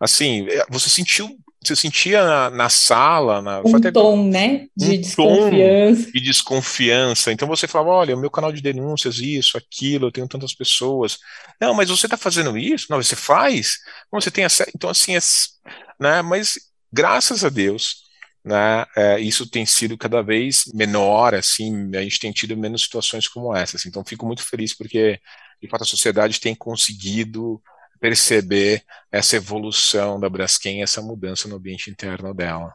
assim, 0.00 0.46
é, 0.48 0.64
você 0.70 0.88
sentiu 0.88 1.28
você 1.66 1.76
sentia 1.76 2.24
na, 2.24 2.50
na 2.50 2.68
sala, 2.68 3.42
na, 3.42 3.60
um 3.64 3.76
até, 3.76 3.90
tom, 3.90 4.28
né, 4.28 4.66
de 4.76 4.86
um 4.86 5.00
desconfiança. 5.00 6.12
de 6.12 6.20
desconfiança. 6.20 7.32
Então 7.32 7.48
você 7.48 7.66
falava, 7.66 7.90
olha, 7.90 8.16
o 8.16 8.20
meu 8.20 8.30
canal 8.30 8.52
de 8.52 8.62
denúncias, 8.62 9.18
isso, 9.18 9.56
aquilo, 9.58 10.06
eu 10.06 10.12
tenho 10.12 10.28
tantas 10.28 10.54
pessoas. 10.54 11.18
Não, 11.60 11.74
mas 11.74 11.88
você 11.88 12.06
está 12.06 12.16
fazendo 12.16 12.56
isso? 12.56 12.86
Não, 12.90 13.02
você 13.02 13.16
faz? 13.16 13.78
Não, 14.12 14.20
você 14.20 14.30
tem 14.30 14.44
acesso. 14.44 14.70
Então 14.74 14.90
assim, 14.90 15.16
é, 15.16 15.20
né? 15.98 16.22
Mas 16.22 16.54
graças 16.92 17.44
a 17.44 17.48
Deus, 17.48 18.06
né, 18.44 18.84
é, 18.96 19.20
isso 19.20 19.48
tem 19.48 19.66
sido 19.66 19.98
cada 19.98 20.22
vez 20.22 20.64
menor, 20.72 21.34
assim, 21.34 21.90
a 21.96 22.02
gente 22.02 22.20
tem 22.20 22.32
tido 22.32 22.56
menos 22.56 22.84
situações 22.84 23.26
como 23.26 23.54
essas. 23.54 23.84
Então 23.86 24.04
fico 24.04 24.24
muito 24.24 24.42
feliz 24.42 24.72
porque 24.74 25.18
de 25.60 25.68
fato 25.68 25.82
a 25.82 25.86
sociedade 25.86 26.40
tem 26.40 26.54
conseguido 26.54 27.60
perceber 28.00 28.82
essa 29.10 29.36
evolução 29.36 30.18
da 30.20 30.28
Braskem, 30.28 30.82
essa 30.82 31.02
mudança 31.02 31.48
no 31.48 31.56
ambiente 31.56 31.90
interno 31.90 32.34
dela. 32.34 32.74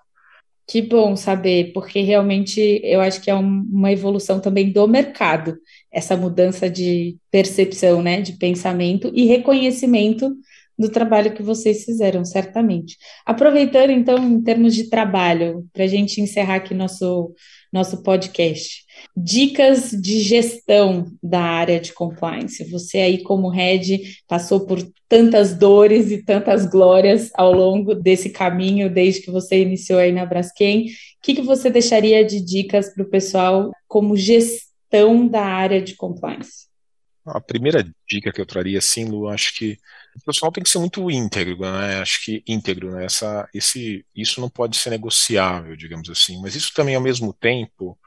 Que 0.68 0.82
bom 0.82 1.16
saber, 1.16 1.74
porque 1.74 2.02
realmente 2.02 2.80
eu 2.84 3.02
acho 3.02 3.20
que 3.22 3.30
é 3.30 3.36
um, 3.36 3.68
uma 3.72 3.92
evolução 3.92 4.40
também 4.40 4.72
do 4.72 4.88
mercado, 4.88 5.58
essa 5.92 6.16
mudança 6.16 6.70
de 6.70 7.18
percepção, 7.30 8.02
né, 8.02 8.22
de 8.22 8.34
pensamento 8.34 9.12
e 9.14 9.26
reconhecimento 9.26 10.34
do 10.78 10.90
trabalho 10.90 11.34
que 11.34 11.44
vocês 11.44 11.84
fizeram, 11.84 12.24
certamente. 12.24 12.98
Aproveitando, 13.26 13.92
então, 13.92 14.18
em 14.18 14.42
termos 14.42 14.74
de 14.74 14.90
trabalho, 14.90 15.68
para 15.74 15.84
a 15.84 15.88
gente 15.88 16.22
encerrar 16.22 16.56
aqui 16.56 16.74
nosso, 16.74 17.34
nosso 17.72 18.04
podcast 18.04 18.86
dicas 19.16 19.92
de 19.92 20.20
gestão 20.22 21.06
da 21.22 21.42
área 21.42 21.80
de 21.80 21.94
compliance. 21.94 22.70
Você 22.70 23.00
aí 23.00 23.24
como 23.24 23.50
head 23.50 24.02
passou 24.28 24.66
por 24.66 24.80
tantas 25.08 25.56
dores 25.56 26.12
e 26.12 26.24
tantas 26.24 26.66
glórias 26.66 27.30
ao 27.36 27.52
longo 27.52 27.94
desse 27.94 28.30
caminho 28.30 28.90
desde 28.90 29.22
que 29.22 29.32
você 29.32 29.62
iniciou 29.62 30.00
aí 30.00 30.12
na 30.12 30.26
Braskem. 30.26 30.86
O 30.86 30.90
que, 31.22 31.36
que 31.36 31.42
você 31.42 31.70
deixaria 31.70 32.26
de 32.26 32.42
dicas 32.42 32.94
para 32.94 33.04
o 33.04 33.10
pessoal 33.10 33.72
como 33.88 34.16
gestão 34.16 35.28
da 35.28 35.44
área 35.44 35.82
de 35.82 35.96
compliance? 35.96 36.71
A 37.26 37.40
primeira 37.40 37.88
dica 38.10 38.32
que 38.32 38.42
eu 38.42 38.46
traria, 38.46 38.82
sim, 38.82 39.06
Lu, 39.06 39.28
acho 39.30 39.54
que 39.56 39.78
o 40.16 40.26
pessoal 40.26 40.52
tem 40.52 40.64
que 40.64 40.70
ser 40.70 40.80
muito 40.80 41.10
íntegro, 41.12 41.60
né? 41.60 42.00
Acho 42.02 42.24
que 42.26 42.44
íntegro, 42.48 42.92
né? 42.92 43.06
Essa, 43.06 43.48
esse, 43.54 44.06
isso 44.16 44.42
não 44.42 44.50
pode 44.50 44.76
ser 44.78 44.90
negociável, 44.90 45.76
digamos 45.76 46.10
assim. 46.10 46.42
Mas 46.42 46.56
isso 46.56 46.74
também, 46.74 46.96
ao 46.96 47.02
mesmo 47.02 47.32
tempo, 47.34 47.98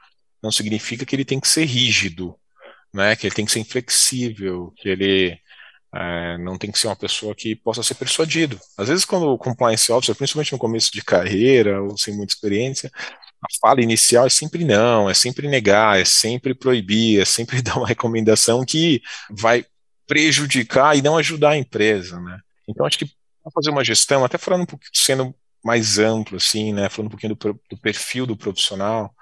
não 0.43 0.51
significa 0.51 1.05
que 1.05 1.15
ele 1.15 1.25
tem 1.25 1.39
que 1.39 1.47
ser 1.47 1.65
rígido, 1.65 2.35
né? 2.93 3.15
Que 3.15 3.27
ele 3.27 3.35
tem 3.35 3.45
que 3.45 3.51
ser 3.51 3.59
inflexível, 3.59 4.73
que 4.77 4.89
ele 4.89 5.39
é, 5.95 6.37
não 6.39 6.57
tem 6.57 6.71
que 6.71 6.77
ser 6.77 6.87
uma 6.87 6.95
pessoa 6.95 7.33
que 7.33 7.55
possa 7.55 7.81
ser 7.81 7.95
persuadido. 7.95 8.59
Às 8.77 8.89
vezes, 8.89 9.05
quando 9.05 9.27
o 9.27 9.37
compliance 9.37 9.89
officer, 9.91 10.15
principalmente 10.15 10.51
no 10.51 10.59
começo 10.59 10.91
de 10.91 11.01
carreira 11.01 11.81
ou 11.81 11.97
sem 11.97 12.13
muita 12.15 12.33
experiência, 12.33 12.91
a 13.41 13.47
fala 13.61 13.81
inicial 13.81 14.25
é 14.25 14.29
sempre 14.29 14.63
não, 14.63 15.09
é 15.09 15.13
sempre 15.13 15.47
negar, 15.47 15.99
é 15.99 16.05
sempre 16.05 16.53
proibir, 16.53 17.21
é 17.21 17.25
sempre 17.25 17.61
dar 17.63 17.77
uma 17.77 17.87
recomendação 17.87 18.65
que 18.65 19.01
vai 19.29 19.65
prejudicar 20.07 20.97
e 20.97 21.01
não 21.01 21.17
ajudar 21.17 21.51
a 21.51 21.57
empresa, 21.57 22.19
né? 22.19 22.39
Então, 22.67 22.85
acho 22.85 22.97
que 22.97 23.05
para 23.05 23.51
fazer 23.53 23.69
uma 23.69 23.83
gestão, 23.83 24.23
até 24.23 24.37
falando 24.37 24.61
um 24.63 24.65
pouquinho, 24.65 24.91
sendo 24.93 25.35
mais 25.63 25.99
amplo, 25.99 26.37
assim, 26.37 26.73
né? 26.73 26.89
Falando 26.89 27.07
um 27.07 27.11
pouquinho 27.11 27.35
do, 27.35 27.61
do 27.69 27.77
perfil 27.77 28.25
do 28.25 28.37
profissional, 28.37 29.13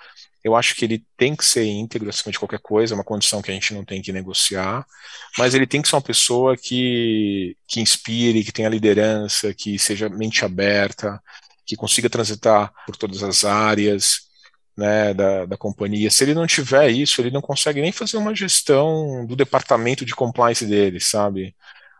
eu 0.43 0.55
acho 0.55 0.75
que 0.75 0.83
ele 0.83 1.05
tem 1.15 1.35
que 1.35 1.45
ser 1.45 1.63
íntegro 1.65 2.09
acima 2.09 2.31
de 2.31 2.37
qualquer 2.37 2.59
coisa, 2.59 2.93
é 2.93 2.97
uma 2.97 3.03
condição 3.03 3.41
que 3.41 3.49
a 3.49 3.53
gente 3.53 3.73
não 3.73 3.85
tem 3.85 4.01
que 4.01 4.11
negociar, 4.11 4.85
mas 5.37 5.53
ele 5.53 5.65
tem 5.65 5.81
que 5.81 5.87
ser 5.87 5.95
uma 5.95 6.01
pessoa 6.01 6.57
que, 6.57 7.55
que 7.65 7.79
inspire, 7.79 8.43
que 8.43 8.51
tenha 8.51 8.67
liderança, 8.67 9.53
que 9.53 9.79
seja 9.79 10.09
mente 10.09 10.43
aberta, 10.43 11.21
que 11.65 11.75
consiga 11.75 12.09
transitar 12.09 12.71
por 12.85 12.95
todas 12.95 13.23
as 13.23 13.43
áreas 13.43 14.29
né, 14.75 15.13
da, 15.13 15.45
da 15.45 15.57
companhia. 15.57 16.09
Se 16.09 16.23
ele 16.23 16.33
não 16.33 16.47
tiver 16.47 16.89
isso, 16.89 17.21
ele 17.21 17.31
não 17.31 17.41
consegue 17.41 17.81
nem 17.81 17.91
fazer 17.91 18.17
uma 18.17 18.35
gestão 18.35 19.25
do 19.25 19.35
departamento 19.35 20.05
de 20.05 20.15
compliance 20.15 20.65
dele, 20.65 20.99
sabe? 20.99 21.55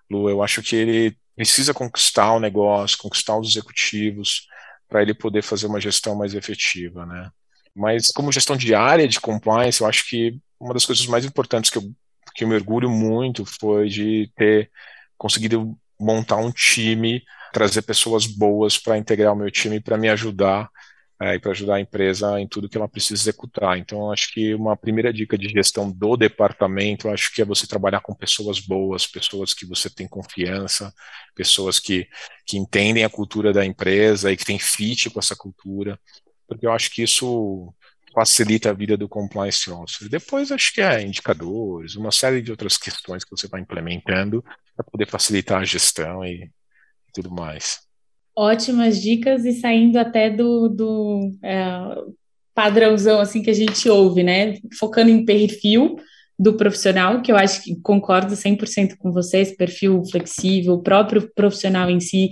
Lu, 0.09 0.29
eu 0.29 0.43
acho 0.43 0.61
que 0.61 0.75
ele 0.75 1.17
precisa 1.35 1.73
conquistar 1.73 2.33
o 2.33 2.39
negócio, 2.39 2.97
conquistar 2.97 3.37
os 3.37 3.49
executivos, 3.49 4.47
para 4.87 5.01
ele 5.01 5.13
poder 5.13 5.41
fazer 5.41 5.67
uma 5.67 5.81
gestão 5.81 6.15
mais 6.15 6.33
efetiva, 6.33 7.05
né? 7.05 7.31
Mas 7.75 8.11
como 8.11 8.31
gestão 8.31 8.55
diária 8.55 9.07
de 9.07 9.19
compliance, 9.19 9.81
eu 9.81 9.87
acho 9.87 10.07
que 10.07 10.37
uma 10.59 10.73
das 10.73 10.85
coisas 10.85 11.05
mais 11.07 11.25
importantes 11.25 11.71
que 11.71 11.79
eu, 11.79 11.91
que 12.35 12.43
eu 12.43 12.47
me 12.47 12.55
orgulho 12.55 12.89
muito 12.89 13.43
foi 13.43 13.89
de 13.89 14.31
ter 14.35 14.69
conseguido 15.17 15.75
montar 15.99 16.35
um 16.35 16.51
time, 16.51 17.23
trazer 17.53 17.83
pessoas 17.83 18.25
boas 18.25 18.77
para 18.77 18.97
integrar 18.97 19.33
o 19.33 19.35
meu 19.35 19.49
time 19.51 19.79
para 19.79 19.97
me 19.97 20.09
ajudar 20.09 20.69
é, 21.21 21.35
e 21.35 21.39
para 21.39 21.51
ajudar 21.51 21.75
a 21.75 21.79
empresa 21.79 22.39
em 22.39 22.47
tudo 22.47 22.67
que 22.67 22.77
ela 22.77 22.89
precisa 22.89 23.21
executar. 23.21 23.77
Então, 23.77 24.11
acho 24.11 24.33
que 24.33 24.53
uma 24.55 24.75
primeira 24.75 25.13
dica 25.13 25.37
de 25.37 25.47
gestão 25.47 25.89
do 25.89 26.17
departamento, 26.17 27.07
acho 27.09 27.33
que 27.33 27.41
é 27.41 27.45
você 27.45 27.65
trabalhar 27.67 28.01
com 28.01 28.13
pessoas 28.13 28.59
boas, 28.59 29.07
pessoas 29.07 29.53
que 29.53 29.65
você 29.65 29.89
tem 29.89 30.07
confiança, 30.07 30.91
pessoas 31.35 31.79
que, 31.79 32.07
que 32.45 32.57
entendem 32.57 33.05
a 33.05 33.09
cultura 33.09 33.53
da 33.53 33.63
empresa 33.65 34.31
e 34.31 34.37
que 34.37 34.45
têm 34.45 34.59
fit 34.59 35.09
com 35.09 35.19
essa 35.19 35.35
cultura 35.35 35.97
porque 36.47 36.65
eu 36.65 36.71
acho 36.71 36.91
que 36.91 37.03
isso 37.03 37.73
facilita 38.13 38.69
a 38.69 38.73
vida 38.73 38.95
do 38.95 39.09
compliance 39.09 39.69
officer. 39.71 40.07
Depois 40.07 40.51
acho 40.51 40.73
que 40.73 40.81
é 40.81 41.01
indicadores, 41.01 41.95
uma 41.95 42.11
série 42.11 42.41
de 42.41 42.51
outras 42.51 42.77
questões 42.77 43.23
que 43.23 43.31
você 43.31 43.47
vai 43.47 43.61
implementando 43.61 44.43
para 44.75 44.85
poder 44.85 45.07
facilitar 45.07 45.61
a 45.61 45.65
gestão 45.65 46.23
e, 46.23 46.51
tudo 47.13 47.31
mais. 47.31 47.79
Ótimas 48.35 49.01
dicas 49.01 49.45
e 49.45 49.53
saindo 49.53 49.97
até 49.97 50.29
do, 50.29 50.67
do 50.67 51.31
é, 51.43 51.61
padrãozão 52.53 53.19
assim 53.19 53.41
que 53.41 53.49
a 53.49 53.53
gente 53.53 53.87
ouve, 53.87 54.23
né? 54.23 54.57
Focando 54.79 55.11
em 55.11 55.23
perfil, 55.23 55.97
do 56.37 56.53
profissional, 56.55 57.21
que 57.21 57.31
eu 57.31 57.37
acho 57.37 57.63
que 57.63 57.79
concordo 57.81 58.35
100% 58.35 58.97
com 58.97 59.11
vocês, 59.11 59.55
perfil 59.55 60.03
flexível, 60.09 60.79
próprio 60.79 61.31
profissional 61.33 61.89
em 61.89 61.99
si, 61.99 62.31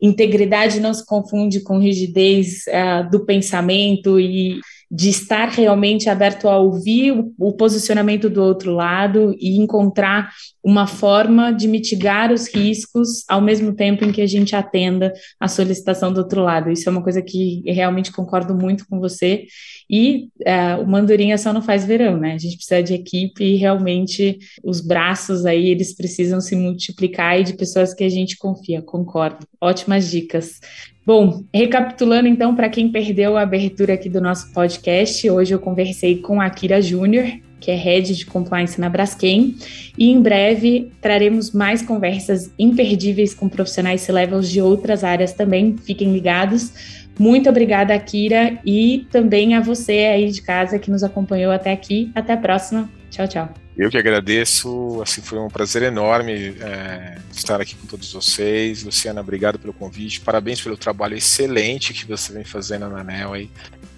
integridade 0.00 0.80
não 0.80 0.94
se 0.94 1.04
confunde 1.04 1.60
com 1.62 1.78
rigidez 1.78 2.64
uh, 2.68 3.10
do 3.10 3.26
pensamento 3.26 4.20
e, 4.20 4.60
de 4.90 5.08
estar 5.08 5.48
realmente 5.48 6.08
aberto 6.08 6.48
a 6.48 6.58
ouvir 6.58 7.12
o, 7.12 7.32
o 7.38 7.52
posicionamento 7.52 8.28
do 8.28 8.42
outro 8.42 8.74
lado 8.74 9.34
e 9.38 9.56
encontrar 9.56 10.30
uma 10.64 10.86
forma 10.86 11.52
de 11.52 11.68
mitigar 11.68 12.32
os 12.32 12.52
riscos 12.52 13.24
ao 13.28 13.40
mesmo 13.40 13.72
tempo 13.72 14.04
em 14.04 14.10
que 14.10 14.20
a 14.20 14.26
gente 14.26 14.56
atenda 14.56 15.12
a 15.38 15.46
solicitação 15.46 16.12
do 16.12 16.18
outro 16.18 16.42
lado. 16.42 16.70
Isso 16.70 16.88
é 16.88 16.92
uma 16.92 17.02
coisa 17.02 17.22
que 17.22 17.62
realmente 17.66 18.10
concordo 18.10 18.54
muito 18.54 18.84
com 18.88 18.98
você. 18.98 19.46
E 19.88 20.28
uh, 20.40 20.82
o 20.82 20.86
Mandurinha 20.86 21.38
só 21.38 21.52
não 21.52 21.62
faz 21.62 21.84
verão, 21.84 22.16
né? 22.18 22.34
A 22.34 22.38
gente 22.38 22.56
precisa 22.56 22.82
de 22.82 22.94
equipe 22.94 23.44
e 23.44 23.56
realmente 23.56 24.38
os 24.62 24.80
braços 24.80 25.46
aí, 25.46 25.68
eles 25.68 25.94
precisam 25.94 26.40
se 26.40 26.56
multiplicar 26.56 27.40
e 27.40 27.44
de 27.44 27.54
pessoas 27.54 27.94
que 27.94 28.04
a 28.04 28.08
gente 28.08 28.36
confia, 28.36 28.82
concordo. 28.82 29.46
Ótimas 29.60 30.10
dicas. 30.10 30.60
Bom, 31.10 31.42
recapitulando 31.52 32.28
então, 32.28 32.54
para 32.54 32.68
quem 32.68 32.88
perdeu 32.88 33.36
a 33.36 33.42
abertura 33.42 33.94
aqui 33.94 34.08
do 34.08 34.20
nosso 34.20 34.52
podcast, 34.52 35.28
hoje 35.28 35.52
eu 35.52 35.58
conversei 35.58 36.18
com 36.18 36.40
a 36.40 36.48
Kira 36.48 36.80
Júnior, 36.80 37.26
que 37.58 37.68
é 37.72 37.74
Head 37.74 38.14
de 38.14 38.24
Compliance 38.24 38.80
na 38.80 38.88
Braskem, 38.88 39.56
e 39.98 40.08
em 40.08 40.22
breve 40.22 40.92
traremos 41.00 41.50
mais 41.50 41.82
conversas 41.82 42.54
imperdíveis 42.56 43.34
com 43.34 43.48
profissionais 43.48 44.02
C-Levels 44.02 44.48
de 44.48 44.62
outras 44.62 45.02
áreas 45.02 45.32
também, 45.32 45.76
fiquem 45.76 46.12
ligados. 46.12 47.08
Muito 47.18 47.50
obrigada, 47.50 47.98
Kira, 47.98 48.60
e 48.64 49.04
também 49.10 49.56
a 49.56 49.60
você 49.60 50.12
aí 50.14 50.30
de 50.30 50.40
casa 50.40 50.78
que 50.78 50.92
nos 50.92 51.02
acompanhou 51.02 51.50
até 51.50 51.72
aqui. 51.72 52.12
Até 52.14 52.34
a 52.34 52.36
próxima. 52.36 52.88
Tchau, 53.10 53.26
tchau. 53.26 53.48
Eu 53.76 53.88
que 53.88 53.96
agradeço, 53.96 55.00
assim, 55.02 55.22
foi 55.22 55.38
um 55.38 55.48
prazer 55.48 55.82
enorme 55.82 56.54
é, 56.60 57.18
estar 57.32 57.60
aqui 57.60 57.74
com 57.76 57.86
todos 57.86 58.12
vocês. 58.12 58.82
Luciana, 58.82 59.20
obrigado 59.20 59.58
pelo 59.58 59.72
convite, 59.72 60.20
parabéns 60.20 60.60
pelo 60.60 60.76
trabalho 60.76 61.16
excelente 61.16 61.94
que 61.94 62.04
você 62.04 62.32
vem 62.32 62.44
fazendo 62.44 62.88
na 62.88 63.02
NEL 63.02 63.32
aí. 63.32 63.50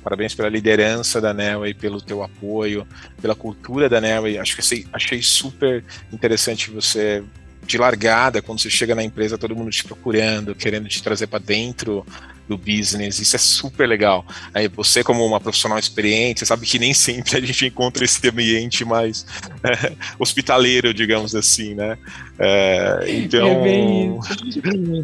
Parabéns 0.02 0.34
pela 0.34 0.48
liderança 0.48 1.20
da 1.20 1.32
NEL 1.32 1.66
e 1.66 1.74
pelo 1.74 2.00
teu 2.00 2.22
apoio, 2.22 2.86
pela 3.20 3.34
cultura 3.34 3.88
da 3.88 4.00
NEL. 4.00 4.28
E 4.28 4.38
acho 4.38 4.56
que 4.56 4.86
achei 4.92 5.22
super 5.22 5.84
interessante 6.12 6.70
você 6.70 7.22
de 7.64 7.78
largada, 7.78 8.42
quando 8.42 8.60
você 8.60 8.68
chega 8.68 8.94
na 8.94 9.04
empresa, 9.04 9.38
todo 9.38 9.54
mundo 9.54 9.70
te 9.70 9.84
procurando, 9.84 10.54
querendo 10.54 10.88
te 10.88 11.02
trazer 11.02 11.28
para 11.28 11.38
dentro 11.38 12.04
do 12.48 12.56
business, 12.56 13.18
isso 13.18 13.36
é 13.36 13.38
super 13.38 13.88
legal. 13.88 14.24
Aí 14.52 14.68
você, 14.68 15.02
como 15.02 15.24
uma 15.24 15.40
profissional 15.40 15.78
experiente, 15.78 16.44
sabe 16.44 16.66
que 16.66 16.78
nem 16.78 16.92
sempre 16.94 17.36
a 17.36 17.40
gente 17.40 17.66
encontra 17.66 18.04
esse 18.04 18.26
ambiente 18.28 18.84
mais 18.84 19.26
é, 19.62 19.92
hospitaleiro, 20.18 20.92
digamos 20.92 21.34
assim, 21.34 21.74
né? 21.74 21.96
É, 22.38 23.04
então, 23.08 24.20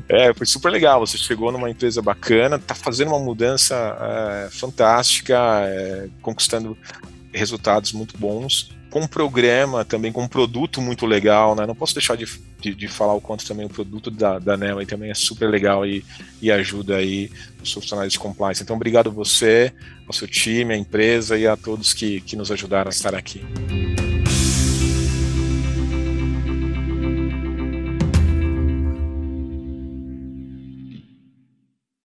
é, 0.08 0.28
é, 0.28 0.34
foi 0.34 0.46
super 0.46 0.70
legal. 0.70 1.00
Você 1.00 1.16
chegou 1.16 1.52
numa 1.52 1.70
empresa 1.70 2.02
bacana, 2.02 2.58
tá 2.58 2.74
fazendo 2.74 3.08
uma 3.08 3.20
mudança 3.20 3.96
é, 4.00 4.50
fantástica, 4.50 5.38
é, 5.64 6.08
conquistando 6.20 6.76
resultados 7.32 7.92
muito 7.92 8.16
bons 8.16 8.70
com 8.90 9.00
um 9.00 9.06
programa, 9.06 9.84
também 9.84 10.10
com 10.10 10.22
um 10.22 10.28
produto 10.28 10.80
muito 10.80 11.04
legal, 11.04 11.54
né? 11.54 11.66
Não 11.66 11.74
posso 11.74 11.94
deixar 11.94 12.16
de, 12.16 12.26
de, 12.58 12.74
de 12.74 12.88
falar 12.88 13.14
o 13.14 13.20
quanto 13.20 13.46
também 13.46 13.66
o 13.66 13.68
produto 13.68 14.10
da, 14.10 14.38
da 14.38 14.56
NEL 14.56 14.84
também 14.86 15.10
é 15.10 15.14
super 15.14 15.48
legal 15.48 15.84
e, 15.84 16.04
e 16.40 16.50
ajuda 16.50 16.96
aí 16.96 17.30
os 17.62 17.72
profissionais 17.72 18.12
de 18.12 18.18
compliance. 18.18 18.62
Então, 18.62 18.76
obrigado 18.76 19.10
a 19.10 19.12
você, 19.12 19.72
ao 20.06 20.12
seu 20.12 20.26
time, 20.26 20.72
à 20.72 20.76
empresa 20.76 21.36
e 21.36 21.46
a 21.46 21.56
todos 21.56 21.92
que, 21.92 22.20
que 22.22 22.34
nos 22.34 22.50
ajudaram 22.50 22.88
a 22.88 22.90
estar 22.90 23.14
aqui. 23.14 23.44